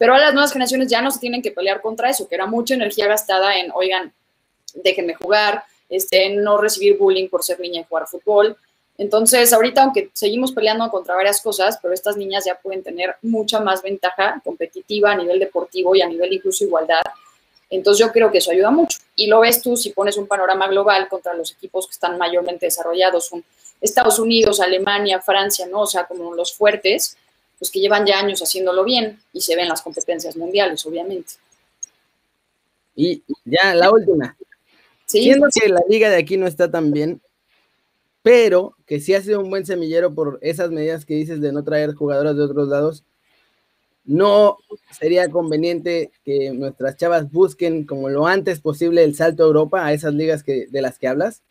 Pero 0.00 0.14
ahora 0.14 0.24
las 0.24 0.34
nuevas 0.34 0.50
generaciones 0.50 0.88
ya 0.88 1.02
no 1.02 1.10
se 1.10 1.20
tienen 1.20 1.42
que 1.42 1.50
pelear 1.50 1.82
contra 1.82 2.08
eso, 2.08 2.26
que 2.26 2.34
era 2.34 2.46
mucha 2.46 2.72
energía 2.72 3.06
gastada 3.06 3.58
en, 3.58 3.70
oigan, 3.74 4.14
déjenme 4.72 5.12
jugar, 5.12 5.62
este, 5.90 6.30
no 6.30 6.56
recibir 6.56 6.96
bullying 6.96 7.28
por 7.28 7.44
ser 7.44 7.60
niña 7.60 7.82
y 7.82 7.84
jugar 7.84 8.06
fútbol. 8.06 8.56
Entonces, 8.96 9.52
ahorita, 9.52 9.82
aunque 9.82 10.08
seguimos 10.14 10.52
peleando 10.52 10.90
contra 10.90 11.14
varias 11.14 11.42
cosas, 11.42 11.78
pero 11.82 11.92
estas 11.92 12.16
niñas 12.16 12.46
ya 12.46 12.54
pueden 12.54 12.82
tener 12.82 13.16
mucha 13.20 13.60
más 13.60 13.82
ventaja 13.82 14.40
competitiva 14.42 15.12
a 15.12 15.16
nivel 15.16 15.38
deportivo 15.38 15.94
y 15.94 16.00
a 16.00 16.08
nivel 16.08 16.32
incluso 16.32 16.64
igualdad. 16.64 17.02
Entonces, 17.68 18.06
yo 18.06 18.10
creo 18.10 18.32
que 18.32 18.38
eso 18.38 18.52
ayuda 18.52 18.70
mucho. 18.70 19.00
Y 19.16 19.26
lo 19.26 19.40
ves 19.40 19.60
tú 19.60 19.76
si 19.76 19.90
pones 19.90 20.16
un 20.16 20.26
panorama 20.26 20.66
global 20.68 21.08
contra 21.08 21.34
los 21.34 21.52
equipos 21.52 21.86
que 21.86 21.92
están 21.92 22.16
mayormente 22.16 22.64
desarrollados, 22.64 23.26
son 23.26 23.44
Estados 23.82 24.18
Unidos, 24.18 24.60
Alemania, 24.60 25.20
Francia, 25.20 25.66
¿no? 25.70 25.82
O 25.82 25.86
sea, 25.86 26.06
como 26.06 26.34
los 26.34 26.54
fuertes, 26.54 27.18
pues 27.60 27.70
que 27.70 27.78
llevan 27.78 28.06
ya 28.06 28.18
años 28.18 28.40
haciéndolo 28.40 28.82
bien 28.84 29.20
y 29.34 29.42
se 29.42 29.54
ven 29.54 29.68
las 29.68 29.82
competencias 29.82 30.34
mundiales, 30.34 30.84
obviamente. 30.86 31.34
Y 32.96 33.22
ya 33.44 33.74
la 33.74 33.90
última. 33.90 34.34
¿Sí? 35.04 35.24
Siendo 35.24 35.48
que 35.52 35.68
la 35.68 35.82
liga 35.86 36.08
de 36.08 36.16
aquí 36.16 36.38
no 36.38 36.46
está 36.46 36.70
tan 36.70 36.90
bien, 36.90 37.20
pero 38.22 38.74
que 38.86 38.98
sí 38.98 39.14
ha 39.14 39.20
sido 39.20 39.40
un 39.40 39.50
buen 39.50 39.66
semillero 39.66 40.14
por 40.14 40.38
esas 40.40 40.70
medidas 40.70 41.04
que 41.04 41.14
dices 41.14 41.42
de 41.42 41.52
no 41.52 41.62
traer 41.62 41.94
jugadoras 41.94 42.34
de 42.34 42.44
otros 42.44 42.68
lados. 42.68 43.04
No 44.06 44.56
sería 44.98 45.28
conveniente 45.28 46.10
que 46.24 46.52
nuestras 46.52 46.96
chavas 46.96 47.30
busquen 47.30 47.84
como 47.84 48.08
lo 48.08 48.26
antes 48.26 48.60
posible 48.60 49.04
el 49.04 49.14
salto 49.14 49.42
a 49.42 49.46
Europa, 49.46 49.84
a 49.84 49.92
esas 49.92 50.14
ligas 50.14 50.42
que, 50.42 50.66
de 50.66 50.80
las 50.80 50.98
que 50.98 51.08
hablas. 51.08 51.42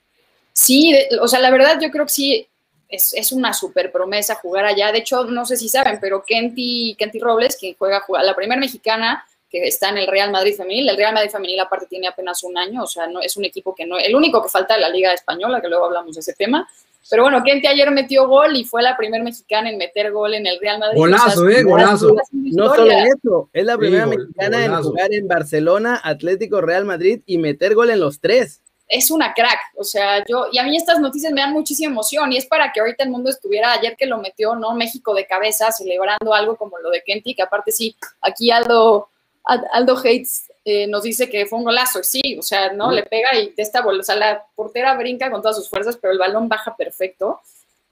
Sí, 0.54 0.96
o 1.22 1.28
sea, 1.28 1.40
la 1.40 1.52
verdad 1.52 1.80
yo 1.80 1.92
creo 1.92 2.06
que 2.06 2.12
sí 2.12 2.48
es, 2.90 3.14
es, 3.14 3.32
una 3.32 3.54
super 3.54 3.92
promesa 3.92 4.36
jugar 4.36 4.66
allá. 4.66 4.92
De 4.92 5.00
hecho, 5.00 5.24
no 5.26 5.46
sé 5.46 5.56
si 5.56 5.70
saben, 5.70 6.00
pero 6.02 6.24
Kenty, 6.26 6.96
Kenty 6.98 7.20
Robles, 7.20 7.56
quien 7.56 7.76
juega, 7.78 8.02
juega 8.02 8.24
la 8.24 8.36
primera 8.36 8.60
mexicana 8.60 9.24
que 9.50 9.68
está 9.68 9.90
en 9.90 9.98
el 9.98 10.08
Real 10.08 10.32
Madrid 10.32 10.56
femenil. 10.56 10.90
El 10.90 10.98
Real 10.98 11.14
Madrid 11.14 11.32
femenil 11.32 11.60
aparte 11.60 11.88
tiene 11.88 12.08
apenas 12.08 12.44
un 12.44 12.58
año, 12.58 12.84
o 12.84 12.88
sea, 12.88 13.08
no 13.08 13.22
es 13.22 13.36
un 13.38 13.46
equipo 13.46 13.74
que 13.74 13.86
no, 13.86 13.98
el 13.98 14.16
único 14.16 14.42
que 14.44 14.50
falta 14.50 14.76
de 14.76 14.82
la 14.82 14.90
Liga 14.90 15.14
Española, 15.14 15.62
que 15.62 15.70
luego 15.70 15.86
hablamos 15.86 16.16
de 16.16 16.22
ese 16.22 16.34
tema. 16.34 16.68
Pero 17.10 17.24
bueno, 17.24 17.42
Kenty 17.44 17.66
ayer 17.66 17.90
metió 17.90 18.28
gol 18.28 18.56
y 18.56 18.66
fue 18.66 18.84
la 18.84 18.96
primera 18.96 19.24
mexicana 19.24 19.70
en 19.72 19.78
meter 19.78 20.12
gol 20.12 20.36
en 20.36 20.46
el 20.46 20.60
Real 20.60 20.80
Madrid. 20.80 20.98
Golazo, 20.98 21.50
eh, 21.50 21.64
golazo. 21.64 22.16
No 22.32 22.76
solo 22.76 22.92
eso, 22.92 23.50
es 23.52 23.66
la 23.66 23.78
primera 23.78 24.06
mexicana 24.06 24.66
en 24.66 24.84
jugar 24.84 25.14
en 25.14 25.28
Barcelona, 25.28 26.00
Atlético, 26.04 26.62
Real 26.62 26.86
Madrid 26.86 27.22
y 27.26 27.40
meter 27.40 27.74
gol 27.74 27.90
en 27.90 28.00
los 28.00 28.20
tres. 28.20 28.62
Es 28.90 29.12
una 29.12 29.34
crack, 29.36 29.60
o 29.78 29.84
sea, 29.84 30.26
yo, 30.28 30.48
y 30.52 30.58
a 30.58 30.64
mí 30.64 30.76
estas 30.76 31.00
noticias 31.00 31.32
me 31.32 31.42
dan 31.42 31.54
muchísima 31.54 31.92
emoción 31.92 32.34
y 32.34 32.38
es 32.38 32.48
para 32.48 32.72
que 32.74 32.80
ahorita 32.80 33.04
el 33.04 33.12
mundo 33.12 33.30
estuviera, 33.30 33.72
ayer 33.72 33.96
que 33.96 34.08
lo 34.08 34.18
metió, 34.18 34.56
¿no? 34.56 34.74
México 34.74 35.14
de 35.14 35.28
cabeza, 35.28 35.72
celebrando 35.72 36.34
algo 36.34 36.58
como 36.58 36.80
lo 36.80 36.90
de 36.90 37.04
Kenty, 37.04 37.36
que 37.36 37.44
aparte 37.44 37.72
sí, 37.72 37.96
aquí 38.20 38.50
Aldo 38.50 39.10
Aldo 39.44 39.98
Hates 39.98 40.52
eh, 40.66 40.88
nos 40.88 41.04
dice 41.04 41.30
que 41.30 41.46
fue 41.46 41.60
un 41.60 41.66
golazo, 41.66 42.04
sí, 42.04 42.38
o 42.38 42.42
sea, 42.42 42.74
¿no? 42.74 42.92
Le 42.92 43.04
pega 43.04 43.36
y 43.36 43.50
de 43.50 43.64
esta 43.64 43.86
o 43.86 44.04
sea, 44.04 44.16
la 44.16 44.46
portera 44.56 44.96
brinca 44.96 45.32
con 45.32 45.42
todas 45.42 45.58
sus 45.58 45.70
fuerzas, 45.70 45.98
pero 45.98 46.14
el 46.14 46.20
balón 46.20 46.50
baja 46.50 46.76
perfecto. 46.76 47.42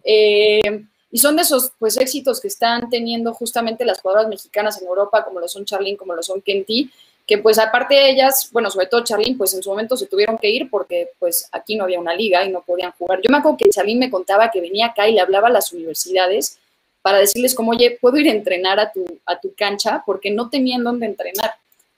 Eh, 0.03 0.83
y 1.09 1.19
son 1.19 1.35
de 1.35 1.43
esos 1.43 1.71
pues 1.79 1.97
éxitos 1.97 2.41
que 2.41 2.49
están 2.49 2.89
teniendo 2.89 3.33
justamente 3.33 3.85
las 3.85 4.01
jugadoras 4.01 4.27
mexicanas 4.27 4.81
en 4.81 4.87
Europa, 4.87 5.23
como 5.23 5.39
lo 5.39 5.47
son 5.47 5.65
Charlene, 5.65 5.97
como 5.97 6.13
lo 6.13 6.21
son 6.21 6.41
Kenty, 6.41 6.91
que 7.27 7.37
pues 7.37 7.59
aparte 7.59 7.93
de 7.93 8.09
ellas, 8.09 8.49
bueno, 8.53 8.71
sobre 8.71 8.85
todo 8.85 9.03
Charlene, 9.03 9.35
pues 9.37 9.53
en 9.53 9.61
su 9.61 9.69
momento 9.69 9.97
se 9.97 10.07
tuvieron 10.07 10.37
que 10.37 10.49
ir 10.49 10.69
porque 10.69 11.09
pues 11.19 11.49
aquí 11.51 11.75
no 11.75 11.83
había 11.83 11.99
una 11.99 12.13
liga 12.13 12.45
y 12.45 12.49
no 12.49 12.61
podían 12.61 12.93
jugar. 12.93 13.19
Yo 13.21 13.29
me 13.29 13.37
acuerdo 13.37 13.57
que 13.57 13.69
Charlene 13.69 13.99
me 13.99 14.09
contaba 14.09 14.49
que 14.49 14.61
venía 14.61 14.87
acá 14.87 15.09
y 15.09 15.13
le 15.13 15.19
hablaba 15.19 15.49
a 15.49 15.51
las 15.51 15.73
universidades 15.73 16.57
para 17.01 17.17
decirles 17.17 17.53
como, 17.53 17.71
oye, 17.71 17.97
puedo 17.99 18.15
ir 18.17 18.29
a 18.29 18.31
entrenar 18.31 18.79
a 18.79 18.93
tu, 18.93 19.05
a 19.25 19.37
tu 19.39 19.53
cancha 19.55 20.03
porque 20.05 20.31
no 20.31 20.49
tenían 20.49 20.85
dónde 20.85 21.05
entrenar. 21.05 21.51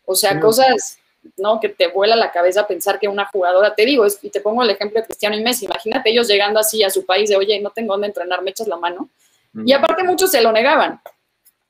O 0.06 0.16
sea, 0.16 0.40
cosas, 0.40 0.98
¿no? 1.38 1.60
Que 1.60 1.70
te 1.70 1.88
vuela 1.90 2.16
la 2.16 2.32
cabeza 2.32 2.66
pensar 2.66 3.00
que 3.00 3.08
una 3.08 3.28
jugadora, 3.28 3.76
te 3.76 3.86
digo, 3.86 4.08
y 4.24 4.32
te 4.32 4.42
pongo 4.42 4.64
el 4.64 4.72
ejemplo 4.72 5.00
de 5.00 5.06
Cristiano 5.06 5.38
y 5.38 5.44
Messi, 5.44 5.66
imagínate 5.66 6.10
ellos 6.10 6.28
llegando 6.28 6.60
así 6.60 6.82
a 6.82 6.90
su 6.90 7.06
país 7.06 7.30
de, 7.30 7.36
oye, 7.36 7.60
no 7.60 7.70
tengo 7.70 7.94
dónde 7.94 8.08
entrenar, 8.08 8.42
me 8.42 8.50
echas 8.50 8.68
la 8.68 8.78
mano. 8.78 9.10
Y 9.64 9.74
aparte 9.74 10.04
muchos 10.04 10.32
se 10.32 10.42
lo 10.42 10.52
negaban. 10.52 11.00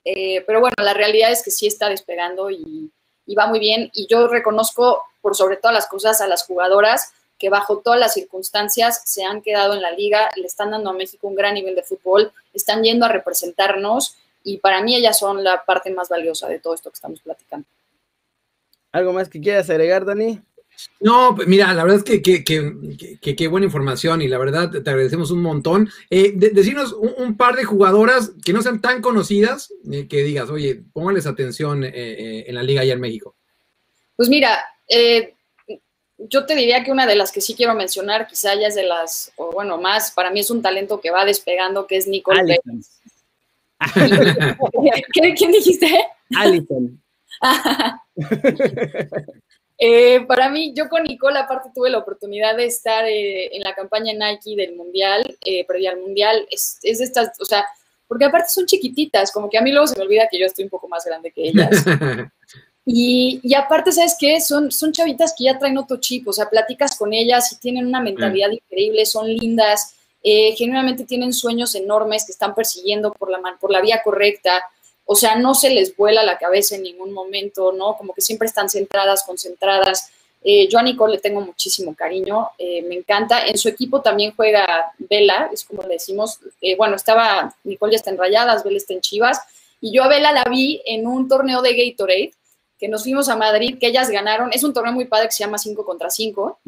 Eh, 0.06 0.44
pero 0.48 0.62
bueno, 0.62 0.76
la 0.82 0.94
realidad 0.94 1.32
es 1.32 1.44
que 1.44 1.52
sí 1.52 1.68
está 1.68 1.90
despegando 1.90 2.50
y, 2.50 2.90
y 3.30 3.36
va 3.36 3.46
muy 3.46 3.60
bien. 3.60 3.92
Y 3.94 4.08
yo 4.08 4.28
reconozco, 4.28 5.04
por 5.22 5.36
sobre 5.36 5.58
todas 5.58 5.74
las 5.74 5.88
cosas, 5.88 6.20
a 6.20 6.28
las 6.28 6.44
jugadoras 6.44 7.14
que 7.38 7.50
bajo 7.50 7.78
todas 7.78 8.00
las 8.00 8.14
circunstancias 8.14 9.04
se 9.06 9.24
han 9.24 9.42
quedado 9.42 9.76
en 9.76 9.82
la 9.82 9.92
liga, 9.92 10.30
le 10.36 10.48
están 10.48 10.72
dando 10.72 10.90
a 10.90 10.94
México 10.94 11.28
un 11.28 11.36
gran 11.36 11.54
nivel 11.54 11.76
de 11.76 11.84
fútbol, 11.84 12.34
están 12.54 12.84
yendo 12.84 13.06
a 13.06 13.10
representarnos 13.10 14.18
y 14.44 14.58
para 14.58 14.82
mí 14.82 14.96
ellas 14.96 15.20
son 15.20 15.44
la 15.44 15.64
parte 15.64 15.92
más 15.92 16.10
valiosa 16.10 16.50
de 16.50 16.60
todo 16.60 16.74
esto 16.74 16.90
que 16.90 16.96
estamos 16.96 17.22
platicando. 17.22 17.66
¿Algo 18.92 19.14
más 19.14 19.30
que 19.30 19.40
quieras 19.40 19.70
agregar, 19.70 20.04
Dani? 20.04 20.42
No, 21.00 21.34
pues 21.36 21.48
mira, 21.48 21.74
la 21.74 21.84
verdad 21.84 22.04
es 22.06 22.22
que 22.22 22.44
qué 22.44 23.48
buena 23.48 23.66
información 23.66 24.22
y 24.22 24.28
la 24.28 24.38
verdad 24.38 24.70
te 24.70 24.90
agradecemos 24.90 25.32
un 25.32 25.42
montón. 25.42 25.90
Eh, 26.10 26.34
decirnos 26.36 26.94
un, 26.94 27.38
par 27.38 27.56
de 27.56 27.64
jugadoras 27.64 28.32
que 28.44 28.54
no 28.54 28.62
sean 28.62 28.82
tan 28.82 29.02
conocidas, 29.02 29.74
eh, 29.92 30.08
que 30.08 30.24
digas, 30.24 30.50
oye, 30.50 30.82
póngales 30.94 31.26
atención 31.26 31.84
eh, 31.84 32.46
en 32.48 32.56
la 32.56 32.64
liga 32.64 32.82
allá 32.82 32.94
en 32.94 33.00
México. 33.00 33.36
Pues 34.16 34.30
mira, 34.30 34.60
yo 36.18 36.46
te 36.46 36.56
diría 36.56 36.84
que 36.84 36.92
una 36.92 37.08
de 37.08 37.16
las 37.16 37.32
que 37.32 37.42
sí 37.42 37.56
quiero 37.56 37.76
mencionar, 37.76 38.28
quizá 38.28 38.56
ya 38.56 38.68
es 38.68 38.76
de 38.76 38.84
las, 38.84 39.32
o 39.38 39.54
bueno, 39.54 39.78
más, 39.78 40.12
para 40.12 40.32
mí 40.32 40.42
es 40.42 40.52
un 40.52 40.62
talento 40.62 41.00
que 41.00 41.12
va 41.12 41.24
despegando, 41.24 41.88
que 41.88 41.98
es 41.98 42.08
Nicole 42.08 42.60
¿Quién 45.38 45.52
dijiste? 45.52 45.88
Alison. 46.36 47.02
Eh, 49.80 50.26
para 50.28 50.50
mí, 50.50 50.74
yo 50.76 50.90
con 50.90 51.04
Nicole, 51.04 51.40
aparte, 51.40 51.70
tuve 51.74 51.90
la 51.90 52.00
oportunidad 52.00 52.58
de 52.58 52.66
estar 52.66 53.06
eh, 53.06 53.56
en 53.56 53.64
la 53.64 53.74
campaña 53.74 54.14
Nike 54.14 54.56
del 54.56 54.76
Mundial, 54.76 55.38
eh, 55.46 55.66
previa 55.66 55.92
al 55.92 56.02
Mundial. 56.02 56.46
Es, 56.52 56.80
es 56.84 57.00
de 57.00 57.06
estas, 57.06 57.32
o 57.40 57.46
sea, 57.46 57.66
porque 58.06 58.26
aparte 58.26 58.50
son 58.50 58.66
chiquititas, 58.66 59.32
como 59.32 59.50
que 59.50 59.58
a 59.58 59.62
mí 59.62 59.72
luego 59.72 59.88
se 59.88 59.98
me 59.98 60.04
olvida 60.04 60.28
que 60.30 60.40
yo 60.40 60.46
estoy 60.46 60.66
un 60.66 60.70
poco 60.70 60.88
más 60.90 61.06
grande 61.06 61.32
que 61.32 61.48
ellas. 61.48 61.86
Y, 62.92 63.54
aparte, 63.54 63.92
¿sabes 63.92 64.16
qué? 64.20 64.42
Son, 64.42 64.72
son 64.72 64.92
chavitas 64.92 65.36
que 65.38 65.44
ya 65.44 65.60
traen 65.60 65.78
otro 65.78 65.98
chip, 65.98 66.28
o 66.28 66.34
sea, 66.34 66.50
platicas 66.50 66.98
con 66.98 67.14
ellas 67.14 67.52
y 67.52 67.58
tienen 67.58 67.86
una 67.86 68.02
mentalidad 68.02 68.50
increíble, 68.50 69.06
son 69.06 69.32
lindas, 69.32 69.94
eh, 70.24 70.56
generalmente 70.56 71.06
tienen 71.06 71.32
sueños 71.32 71.76
enormes 71.76 72.26
que 72.26 72.32
están 72.32 72.56
persiguiendo 72.56 73.12
por 73.12 73.30
la, 73.30 73.40
por 73.62 73.72
la 73.72 73.82
vía 73.82 74.02
correcta, 74.04 74.64
o 75.12 75.16
sea, 75.16 75.36
no 75.36 75.56
se 75.56 75.72
les 75.72 75.98
vuela 75.98 76.22
la 76.22 76.38
cabeza 76.38 76.76
en 76.76 76.84
ningún 76.84 77.14
momento, 77.14 77.72
¿no? 77.72 77.98
Como 77.98 78.14
que 78.14 78.22
siempre 78.22 78.48
están 78.48 78.70
centradas, 78.70 79.24
concentradas. 79.24 80.12
Eh, 80.44 80.68
yo 80.68 80.78
a 80.78 80.84
Nicole 80.84 81.16
le 81.16 81.20
tengo 81.20 81.42
muchísimo 81.42 81.96
cariño, 81.96 82.50
eh, 82.60 82.84
me 82.84 82.94
encanta. 82.94 83.48
En 83.48 83.58
su 83.58 83.70
equipo 83.70 84.02
también 84.02 84.34
juega 84.36 84.94
Vela, 85.00 85.50
es 85.52 85.64
como 85.64 85.82
le 85.82 85.96
decimos. 85.96 86.38
Eh, 86.62 86.76
bueno, 86.78 86.96
estaba, 86.96 87.56
Nicole 87.64 87.94
ya 87.94 87.96
está 87.96 88.12
en 88.12 88.20
Rayadas, 88.20 88.64
Vela 88.64 88.78
está 88.78 88.94
en 88.94 89.02
Chivas. 89.02 89.42
Y 89.82 89.92
yo 89.92 90.04
a 90.04 90.10
Vela 90.10 90.32
la 90.32 90.44
vi 90.44 90.80
en 90.86 91.08
un 91.08 91.28
torneo 91.28 91.64
de 91.64 91.74
Gatorade 91.74 92.34
que 92.78 92.88
nos 92.88 93.02
fuimos 93.02 93.30
a 93.30 93.36
Madrid, 93.36 93.80
que 93.80 93.88
ellas 93.88 94.12
ganaron, 94.12 94.52
es 94.54 94.64
un 94.64 94.76
torneo 94.76 94.94
muy 94.94 95.06
padre 95.06 95.26
que 95.26 95.34
se 95.34 95.44
llama 95.44 95.58
5 95.58 95.84
contra 95.84 96.10
5, 96.10 96.60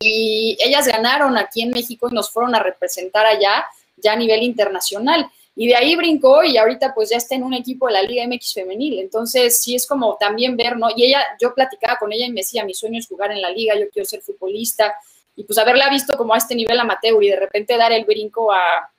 y 0.00 0.58
ellas 0.60 0.86
ganaron 0.86 1.38
aquí 1.38 1.62
en 1.62 1.70
México 1.70 2.08
y 2.10 2.14
nos 2.14 2.30
fueron 2.30 2.54
a 2.54 2.58
representar 2.58 3.24
allá, 3.24 3.64
ya 3.96 4.12
a 4.12 4.16
nivel 4.16 4.42
internacional. 4.42 5.30
Y 5.56 5.68
de 5.68 5.76
ahí 5.76 5.94
brincó 5.94 6.42
y 6.42 6.56
ahorita 6.56 6.94
pues 6.94 7.10
ya 7.10 7.16
está 7.16 7.34
en 7.36 7.44
un 7.44 7.54
equipo 7.54 7.86
de 7.86 7.92
la 7.92 8.02
Liga 8.02 8.26
MX 8.26 8.54
femenil. 8.54 8.98
Entonces 8.98 9.60
sí 9.60 9.74
es 9.74 9.86
como 9.86 10.16
también 10.18 10.56
ver, 10.56 10.76
¿no? 10.76 10.88
Y 10.96 11.04
ella, 11.04 11.24
yo 11.40 11.54
platicaba 11.54 11.98
con 11.98 12.12
ella 12.12 12.26
y 12.26 12.30
me 12.30 12.40
decía, 12.40 12.64
mi 12.64 12.74
sueño 12.74 12.98
es 12.98 13.06
jugar 13.06 13.30
en 13.30 13.40
la 13.40 13.50
liga, 13.50 13.74
yo 13.78 13.88
quiero 13.90 14.06
ser 14.06 14.20
futbolista. 14.20 14.94
Y 15.36 15.44
pues 15.44 15.58
haberla 15.58 15.88
visto 15.90 16.16
como 16.16 16.34
a 16.34 16.38
este 16.38 16.54
nivel 16.54 16.78
amateur 16.78 17.22
y 17.22 17.28
de 17.28 17.36
repente 17.36 17.76
dar 17.76 17.92
el 17.92 18.04
brinco 18.04 18.52
a, 18.52 18.90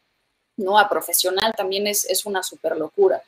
¿no? 0.57 0.79
A 0.79 0.87
profesional 0.87 1.53
también 1.55 1.87
es, 1.87 2.05
es 2.05 2.25
una 2.25 2.41
súper 2.41 2.77
locura. 2.77 3.21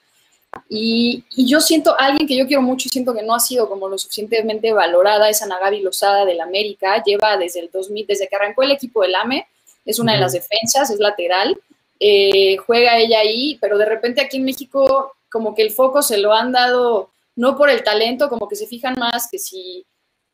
Y, 0.70 1.24
yo 1.46 1.62
siento, 1.62 1.96
alguien 2.00 2.28
que 2.28 2.36
yo 2.36 2.48
quiero 2.48 2.62
mucho 2.62 2.88
y 2.88 2.92
siento 2.92 3.14
que 3.14 3.24
no 3.24 3.36
ha 3.36 3.40
sido 3.40 3.70
como 3.70 3.88
lo 3.88 3.98
suficientemente 3.98 4.72
valorada, 4.74 5.30
es 5.30 5.42
Ana 5.42 5.60
Gaby 5.60 5.82
Lozada 5.82 6.26
del 6.26 6.42
América, 6.42 7.04
lleva 7.04 7.38
desde 7.38 7.60
el 7.60 7.70
2000, 7.72 8.08
desde 8.08 8.28
que 8.28 8.36
arrancó 8.36 8.64
el 8.64 8.72
equipo 8.72 9.02
del 9.02 9.16
AME, 9.16 9.48
es 9.86 10.00
una 10.00 10.14
de 10.14 10.20
las 10.20 10.34
defensas, 10.34 10.90
es 10.90 11.00
lateral, 11.00 11.58
eh, 12.00 12.58
juega 12.58 12.98
ella 12.98 13.20
ahí, 13.20 13.58
pero 13.60 13.78
de 13.78 13.86
repente 13.86 14.22
aquí 14.22 14.38
en 14.38 14.46
México 14.46 15.14
como 15.30 15.56
que 15.56 15.62
el 15.62 15.72
foco 15.72 16.02
se 16.02 16.18
lo 16.18 16.34
han 16.34 16.52
dado, 16.52 17.12
no 17.36 17.58
por 17.58 17.70
el 17.70 17.84
talento, 17.84 18.30
como 18.30 18.48
que 18.48 18.56
se 18.56 18.68
fijan 18.68 18.96
más 18.98 19.28
que 19.30 19.40
si 19.40 19.86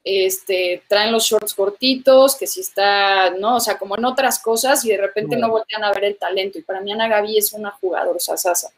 este, 0.03 0.83
traen 0.87 1.11
los 1.11 1.23
shorts 1.23 1.53
cortitos, 1.53 2.35
que 2.35 2.47
si 2.47 2.61
está, 2.61 3.31
¿no? 3.31 3.57
O 3.57 3.59
sea, 3.59 3.77
como 3.77 3.97
en 3.97 4.05
otras 4.05 4.39
cosas 4.39 4.83
y 4.85 4.89
de 4.89 4.97
repente 4.97 5.37
no 5.37 5.49
voltean 5.49 5.83
a 5.83 5.93
ver 5.93 6.05
el 6.05 6.17
talento. 6.17 6.59
Y 6.59 6.63
para 6.63 6.81
mí 6.81 6.91
Ana 6.91 7.07
Gaby 7.07 7.37
es 7.37 7.53
una 7.53 7.71
jugadora 7.71 8.19
sasa. 8.19 8.69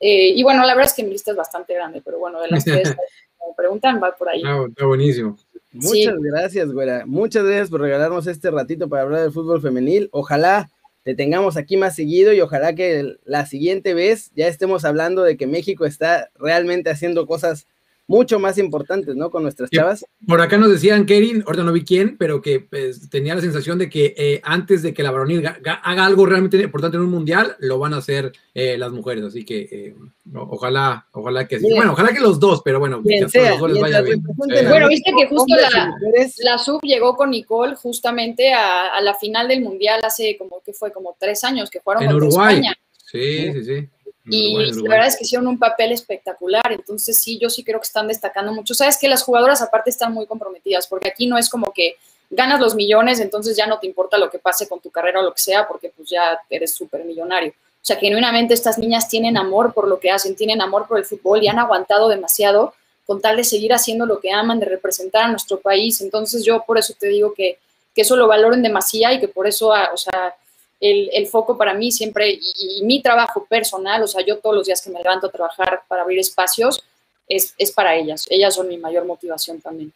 Eh, 0.00 0.28
y 0.36 0.42
bueno, 0.42 0.64
la 0.64 0.74
verdad 0.74 0.90
es 0.90 0.94
que 0.94 1.02
mi 1.02 1.10
lista 1.10 1.32
es 1.32 1.36
bastante 1.36 1.74
grande, 1.74 2.02
pero 2.04 2.18
bueno, 2.18 2.40
de 2.40 2.48
las 2.48 2.64
tres 2.64 2.88
me 3.48 3.54
preguntan, 3.56 4.00
va 4.02 4.14
por 4.14 4.28
ahí. 4.28 4.42
Ah, 4.44 4.66
está 4.68 4.86
buenísimo. 4.86 5.36
Muchas 5.72 6.18
gracias, 6.18 6.72
güera. 6.72 7.04
Muchas 7.06 7.44
gracias 7.44 7.70
por 7.70 7.80
regalarnos 7.80 8.26
este 8.26 8.50
ratito 8.50 8.88
para 8.88 9.02
hablar 9.02 9.22
del 9.22 9.32
fútbol 9.32 9.60
femenil. 9.60 10.08
Ojalá 10.12 10.70
te 11.08 11.14
tengamos 11.14 11.56
aquí 11.56 11.78
más 11.78 11.96
seguido 11.96 12.34
y 12.34 12.42
ojalá 12.42 12.74
que 12.74 13.16
la 13.24 13.46
siguiente 13.46 13.94
vez 13.94 14.30
ya 14.36 14.46
estemos 14.46 14.84
hablando 14.84 15.22
de 15.22 15.38
que 15.38 15.46
México 15.46 15.86
está 15.86 16.28
realmente 16.38 16.90
haciendo 16.90 17.26
cosas 17.26 17.66
mucho 18.08 18.38
más 18.38 18.56
importantes, 18.56 19.14
¿no? 19.14 19.30
Con 19.30 19.42
nuestras 19.42 19.70
chavas. 19.70 20.04
Por 20.26 20.40
acá 20.40 20.56
nos 20.56 20.70
decían, 20.70 21.04
Kerin, 21.04 21.44
ahorita 21.46 21.62
no 21.62 21.72
vi 21.72 21.84
quién, 21.84 22.16
pero 22.16 22.40
que 22.40 22.58
pues, 22.58 23.10
tenía 23.10 23.34
la 23.34 23.42
sensación 23.42 23.78
de 23.78 23.90
que 23.90 24.14
eh, 24.16 24.40
antes 24.42 24.82
de 24.82 24.94
que 24.94 25.02
la 25.02 25.10
varonil 25.10 25.46
haga 25.46 26.06
algo 26.06 26.24
realmente 26.24 26.56
importante 26.56 26.96
en 26.96 27.02
un 27.02 27.10
mundial, 27.10 27.54
lo 27.60 27.78
van 27.78 27.92
a 27.92 27.98
hacer 27.98 28.32
eh, 28.54 28.78
las 28.78 28.92
mujeres. 28.92 29.24
Así 29.24 29.44
que 29.44 29.68
eh, 29.70 29.94
ojalá, 30.34 31.06
ojalá 31.12 31.46
que 31.46 31.60
sí. 31.60 31.66
Bueno, 31.74 31.92
ojalá 31.92 32.14
que 32.14 32.20
los 32.20 32.40
dos, 32.40 32.62
pero 32.64 32.78
bueno, 32.78 33.02
que 33.06 33.20
los 33.20 33.30
dos 33.32 33.70
les 33.70 33.80
vaya 33.80 34.00
bien. 34.00 34.22
Bueno, 34.22 34.88
viste 34.88 35.12
que 35.16 35.26
justo 35.26 35.54
la, 35.54 35.94
la, 36.38 36.58
sub 36.58 36.80
llegó 36.82 37.14
con 37.14 37.30
Nicole 37.30 37.76
justamente 37.76 38.54
a, 38.54 38.98
la 39.02 39.14
final 39.14 39.48
del 39.48 39.60
mundial 39.60 40.00
hace 40.02 40.38
como 40.38 40.62
que 40.64 40.72
fue 40.72 40.92
como 40.92 41.14
tres 41.20 41.44
años 41.44 41.68
que 41.68 41.80
fueron 41.80 42.04
en 42.04 42.14
Uruguay. 42.14 42.54
España. 42.54 42.74
Sí, 43.04 43.52
sí, 43.52 43.64
sí. 43.64 43.88
Y 44.30 44.56
la 44.82 44.90
verdad 44.90 45.06
es 45.08 45.16
que 45.16 45.24
hicieron 45.24 45.46
un 45.46 45.58
papel 45.58 45.92
espectacular. 45.92 46.72
Entonces, 46.72 47.18
sí, 47.18 47.38
yo 47.38 47.50
sí 47.50 47.64
creo 47.64 47.80
que 47.80 47.86
están 47.86 48.08
destacando 48.08 48.52
mucho. 48.52 48.74
Sabes 48.74 48.98
que 48.98 49.08
las 49.08 49.22
jugadoras, 49.22 49.62
aparte, 49.62 49.90
están 49.90 50.12
muy 50.12 50.26
comprometidas, 50.26 50.86
porque 50.86 51.08
aquí 51.08 51.26
no 51.26 51.38
es 51.38 51.48
como 51.48 51.72
que 51.72 51.96
ganas 52.30 52.60
los 52.60 52.74
millones, 52.74 53.20
entonces 53.20 53.56
ya 53.56 53.66
no 53.66 53.78
te 53.78 53.86
importa 53.86 54.18
lo 54.18 54.30
que 54.30 54.38
pase 54.38 54.68
con 54.68 54.80
tu 54.80 54.90
carrera 54.90 55.20
o 55.20 55.22
lo 55.22 55.32
que 55.32 55.40
sea, 55.40 55.66
porque 55.66 55.90
pues 55.96 56.10
ya 56.10 56.38
eres 56.50 56.74
súper 56.74 57.04
millonario. 57.04 57.50
O 57.50 57.84
sea, 57.88 57.96
genuinamente 57.96 58.54
estas 58.54 58.78
niñas 58.78 59.08
tienen 59.08 59.36
amor 59.36 59.72
por 59.72 59.88
lo 59.88 59.98
que 59.98 60.10
hacen, 60.10 60.36
tienen 60.36 60.60
amor 60.60 60.86
por 60.86 60.98
el 60.98 61.04
fútbol 61.04 61.42
y 61.42 61.48
han 61.48 61.58
aguantado 61.58 62.08
demasiado 62.08 62.74
con 63.06 63.22
tal 63.22 63.38
de 63.38 63.44
seguir 63.44 63.72
haciendo 63.72 64.04
lo 64.04 64.20
que 64.20 64.30
aman, 64.30 64.60
de 64.60 64.66
representar 64.66 65.24
a 65.24 65.28
nuestro 65.28 65.58
país. 65.58 66.02
Entonces, 66.02 66.44
yo 66.44 66.64
por 66.66 66.76
eso 66.76 66.92
te 66.98 67.08
digo 67.08 67.32
que, 67.32 67.58
que 67.94 68.02
eso 68.02 68.16
lo 68.16 68.26
valoren 68.26 68.62
demasiado 68.62 69.14
y 69.14 69.20
que 69.20 69.28
por 69.28 69.46
eso, 69.46 69.72
ah, 69.72 69.90
o 69.94 69.96
sea, 69.96 70.34
el, 70.80 71.26
foco 71.26 71.56
para 71.56 71.74
mí 71.74 71.90
siempre 71.90 72.30
y, 72.30 72.82
mi 72.84 73.02
trabajo 73.02 73.46
personal, 73.48 74.02
o 74.02 74.06
sea, 74.06 74.24
yo 74.24 74.38
todos 74.38 74.56
los 74.56 74.66
días 74.66 74.80
que 74.80 74.90
me 74.90 74.98
levanto 74.98 75.26
a 75.26 75.30
trabajar 75.30 75.82
para 75.88 76.02
abrir 76.02 76.18
espacios, 76.18 76.84
es, 77.28 77.72
para 77.72 77.94
ellas. 77.94 78.26
Ellas 78.30 78.54
son 78.54 78.68
mi 78.68 78.78
mayor 78.78 79.04
motivación 79.04 79.60
también. 79.60 79.92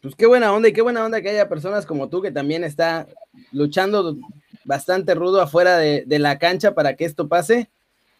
Pues 0.00 0.14
qué 0.14 0.26
buena 0.26 0.52
onda 0.52 0.68
y 0.68 0.72
qué 0.72 0.82
buena 0.82 1.04
onda 1.04 1.20
que 1.20 1.30
haya 1.30 1.48
personas 1.48 1.86
como 1.86 2.08
tú 2.08 2.22
que 2.22 2.30
también 2.30 2.62
está 2.62 3.08
luchando 3.50 4.16
bastante 4.64 5.14
rudo 5.14 5.40
afuera 5.40 5.78
de, 5.78 6.18
la 6.18 6.38
cancha 6.38 6.74
para 6.74 6.94
que 6.94 7.04
esto 7.04 7.28
pase. 7.28 7.68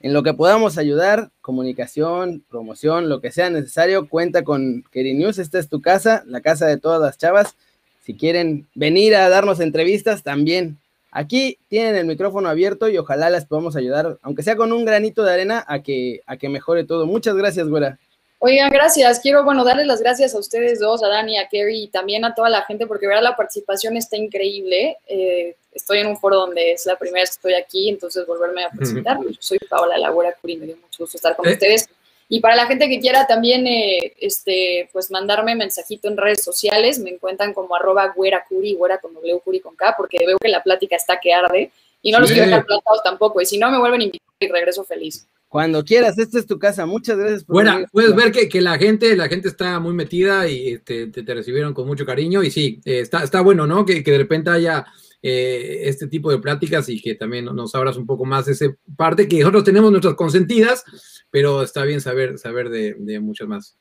En 0.01 0.13
lo 0.13 0.23
que 0.23 0.35
podamos 0.35 0.77
ayudar, 0.77 1.31
comunicación, 1.41 2.45
promoción, 2.51 3.09
lo 3.09 3.21
que 3.21 3.31
sea 3.31 3.49
necesario, 3.49 4.09
cuenta 4.09 4.45
con 4.45 4.85
Keri 4.91 5.15
News. 5.15 5.39
Esta 5.39 5.59
es 5.59 5.69
tu 5.69 5.81
casa, 5.81 6.23
la 6.27 6.41
casa 6.41 6.67
de 6.67 6.77
todas 6.77 7.01
las 7.01 7.17
chavas. 7.17 7.55
Si 8.03 8.15
quieren 8.15 8.69
venir 8.75 9.17
a 9.17 9.29
darnos 9.29 9.59
entrevistas, 9.59 10.23
también 10.23 10.79
Aquí 11.17 11.59
tienen 11.69 11.97
el 11.97 12.05
micrófono 12.05 12.51
abierto 12.51 12.91
y 12.91 12.99
ojalá 12.99 13.31
las 13.31 13.47
podamos 13.47 13.75
ayudar, 13.75 14.19
aunque 14.21 14.43
sea 14.43 14.55
con 14.55 14.71
un 14.71 14.85
granito 14.85 15.25
de 15.25 15.33
arena, 15.33 15.65
a 15.67 15.83
que, 15.83 16.21
a 16.27 16.37
que 16.37 16.51
mejore 16.51 16.85
todo. 16.85 17.07
Muchas 17.07 17.35
gracias, 17.37 17.69
güera. 17.69 17.99
Oigan, 18.39 18.69
gracias. 18.69 19.21
Quiero, 19.21 19.43
bueno, 19.43 19.65
darles 19.65 19.87
las 19.87 20.03
gracias 20.03 20.35
a 20.35 20.39
ustedes 20.39 20.79
dos, 20.79 21.03
a 21.03 21.09
Dani, 21.09 21.39
a 21.39 21.49
Kerry 21.49 21.85
y 21.85 21.89
también 21.89 22.27
a 22.27 22.35
toda 22.35 22.51
la 22.51 22.61
gente, 22.65 22.87
porque 22.87 23.07
verdad 23.07 23.23
la 23.23 23.35
participación 23.35 23.97
está 23.97 24.19
increíble. 24.19 24.99
Eh, 25.07 25.57
estoy 25.73 26.01
en 26.01 26.09
un 26.09 26.19
foro 26.19 26.37
donde 26.37 26.73
es 26.73 26.85
la 26.85 26.99
primera 26.99 27.23
vez 27.23 27.31
que 27.31 27.37
estoy 27.37 27.55
aquí, 27.55 27.89
entonces 27.89 28.27
volverme 28.27 28.65
a 28.65 28.69
presentar. 28.69 29.19
Yo 29.23 29.31
soy 29.41 29.59
Paola 29.71 29.97
Lagüera 29.97 30.35
Curi, 30.39 30.59
me 30.59 30.67
dio 30.67 30.77
mucho 30.77 31.05
gusto 31.05 31.17
estar 31.17 31.35
con 31.35 31.49
eh, 31.49 31.53
ustedes. 31.53 31.89
Y 32.29 32.41
para 32.41 32.57
la 32.57 32.67
gente 32.67 32.89
que 32.89 32.99
quiera 33.01 33.27
también, 33.27 33.67
eh, 33.67 34.15
este, 34.19 34.89
pues 34.93 35.11
mandarme 35.11 35.55
mensajito 35.55 36.09
en 36.09 36.17
redes 36.17 36.43
sociales, 36.43 36.99
me 36.99 37.11
encuentran 37.11 37.55
como 37.55 37.75
arroba 37.77 38.13
güera 38.15 38.45
curi, 38.49 38.75
güera 38.75 38.99
con 38.99 39.15
W 39.15 39.41
curi 39.45 39.61
con 39.61 39.77
K, 39.77 39.95
porque 39.97 40.19
veo 40.27 40.39
que 40.39 40.49
la 40.49 40.63
plática 40.63 40.97
está 40.97 41.21
que 41.21 41.33
arde 41.33 41.71
y 42.03 42.11
no 42.11 42.21
los 42.21 42.31
quiero 42.31 42.47
dejar 42.47 42.67
plantados 42.67 43.03
tampoco. 43.03 43.41
Y 43.41 43.47
si 43.47 43.59
no, 43.59 43.71
me 43.71 43.79
vuelven 43.79 44.01
a 44.01 44.05
invitar 44.05 44.27
y 44.41 44.49
regreso 44.49 44.85
feliz. 44.85 45.27
Cuando 45.49 45.85
quieras, 45.85 46.19
esta 46.19 46.39
es 46.39 46.47
tu 46.47 46.59
casa. 46.59 46.85
Muchas 46.85 47.17
gracias 47.17 47.45
por 47.45 47.55
Bueno, 47.55 47.87
puedes 47.93 48.15
ver 48.15 48.33
que, 48.33 48.61
la 48.61 48.77
gente, 48.77 49.17
la 49.17 49.29
gente 49.29 49.49
está 49.49 49.79
muy 49.79 49.95
metida 49.95 50.49
y 50.49 50.79
te, 50.79 51.07
te, 51.07 51.35
recibieron 51.35 51.73
con 51.73 51.87
mucho 51.87 52.05
cariño. 52.05 52.43
Y 52.43 52.51
sí, 52.51 52.81
eh, 52.85 53.01
está, 53.01 53.23
está 53.23 53.41
bueno, 53.41 53.67
¿no? 53.67 53.87
Que, 53.87 54.03
que 54.03 54.11
de 54.11 54.19
repente 54.19 54.51
haya 54.51 54.85
eh, 55.29 55.89
este 55.89 56.07
tipo 56.07 56.31
de 56.31 56.39
pláticas 56.39 56.89
y 56.89 57.03
que 57.03 57.17
también 57.17 57.47
nos 57.47 57.75
abras 57.75 57.97
un 57.97 58.07
poco 58.07 58.25
más 58.25 58.47
esa 58.47 58.67
parte 58.97 59.27
que 59.27 59.41
nosotros 59.41 59.65
tenemos 59.65 59.91
nuestras 59.91 60.15
consentidas, 60.15 60.85
pero 61.33 61.65
está 61.65 61.83
bien 61.83 62.01
saber, 62.01 62.39
saber 62.39 62.69
de, 62.69 63.19
muchas 63.19 63.49
más. 63.49 63.77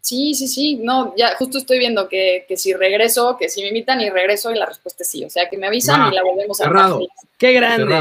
Sí, 0.00 0.32
sí, 0.32 0.48
sí, 0.48 0.76
no, 0.76 1.12
ya 1.14 1.36
justo 1.36 1.58
estoy 1.58 1.80
viendo 1.80 2.08
que, 2.08 2.46
que, 2.48 2.56
si 2.56 2.72
regreso, 2.72 3.36
que 3.38 3.50
si 3.50 3.60
me 3.60 3.68
invitan 3.68 4.00
y 4.00 4.08
regreso 4.08 4.50
y 4.50 4.58
la 4.58 4.64
respuesta 4.64 5.02
es 5.02 5.10
sí, 5.10 5.22
o 5.22 5.28
sea 5.28 5.50
que 5.50 5.58
me 5.58 5.66
avisan 5.66 6.10
y 6.10 6.14
la 6.14 6.22
volvemos 6.22 6.58
a 6.62 6.64
cerrado. 6.64 7.06
Qué 7.36 7.52
grande. 7.52 7.94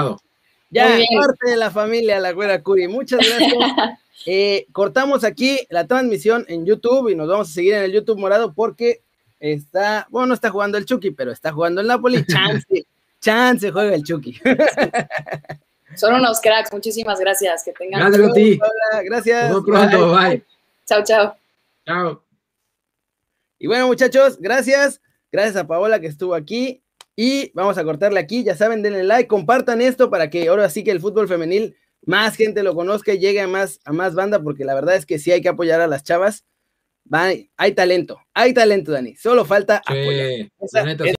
Ya, 0.70 0.88
parte 0.88 1.50
de 1.50 1.58
la 1.58 1.72
familia 1.72 2.22
La 2.22 2.32
Güera 2.32 2.64
Curi, 2.64 2.88
muchas 2.88 3.20
gracias. 3.20 3.54
Eh, 4.28 4.66
cortamos 4.72 5.24
aquí 5.24 5.68
la 5.70 5.86
transmisión 5.86 6.46
en 6.48 6.66
YouTube 6.66 7.10
y 7.10 7.16
nos 7.16 7.28
vamos 7.28 7.52
a 7.52 7.54
seguir 7.54 7.76
en 7.76 7.84
el 7.84 7.92
YouTube 7.92 8.18
morado 8.18 8.56
porque 8.56 9.02
está, 9.54 10.08
bueno, 10.10 10.28
no 10.28 10.34
está 10.34 10.50
jugando 10.50 10.78
el 10.78 10.86
Chucky, 10.86 11.12
pero 11.12 11.32
está 11.32 11.52
jugando 11.52 11.82
el 11.82 11.88
Napoli. 11.88 12.26
Chance, 12.26 12.86
chance 13.22 13.72
juega 13.72 13.96
el 13.96 14.04
Chucky. 14.04 14.40
Son 15.96 16.14
unos 16.14 16.42
cracks, 16.42 16.74
muchísimas 16.74 17.20
gracias. 17.20 17.64
Que 17.64 17.72
tengan. 17.72 18.00
Gracias 18.02 18.30
a 18.30 18.34
ti. 18.34 18.60
gracias. 19.06 19.52
Muy 19.52 19.64
pronto, 19.64 20.16
bye. 20.16 20.44
Chao, 20.86 21.04
chao. 21.04 21.36
Chao. 21.86 22.24
Y 23.60 23.68
bueno, 23.68 23.88
muchachos, 23.88 24.38
gracias. 24.40 25.02
Gracias 25.32 25.56
a 25.56 25.68
Paola 25.68 26.00
que 26.00 26.08
estuvo 26.08 26.36
aquí. 26.36 26.82
Y 27.16 27.52
vamos 27.54 27.78
a 27.78 27.84
cortarle 27.84 28.20
aquí. 28.20 28.44
Ya 28.44 28.56
saben, 28.56 28.82
denle 28.82 29.04
like, 29.04 29.28
compartan 29.28 29.82
esto 29.82 30.10
para 30.10 30.30
que 30.30 30.48
ahora 30.48 30.70
sí 30.70 30.84
que 30.84 30.92
el 30.92 31.00
fútbol 31.00 31.28
femenil 31.28 31.76
más 32.06 32.36
gente 32.36 32.62
lo 32.64 32.76
conozca 32.76 33.14
y 33.14 33.20
llegue 33.20 33.42
a 33.42 33.48
más, 33.48 33.80
a 33.86 33.94
más 33.94 34.16
banda, 34.16 34.42
porque 34.42 34.66
la 34.66 34.76
verdad 34.76 34.96
es 34.96 35.06
que 35.06 35.18
sí 35.18 35.32
hay 35.32 35.42
que 35.42 35.50
apoyar 35.50 35.82
a 35.82 35.88
las 35.88 36.04
chavas. 36.04 36.46
Hay 37.12 37.72
talento, 37.74 38.20
hay 38.34 38.54
talento, 38.54 38.92
Dani. 38.92 39.16
Solo 39.16 39.46
falta 39.46 39.82
apoyar. 39.86 40.50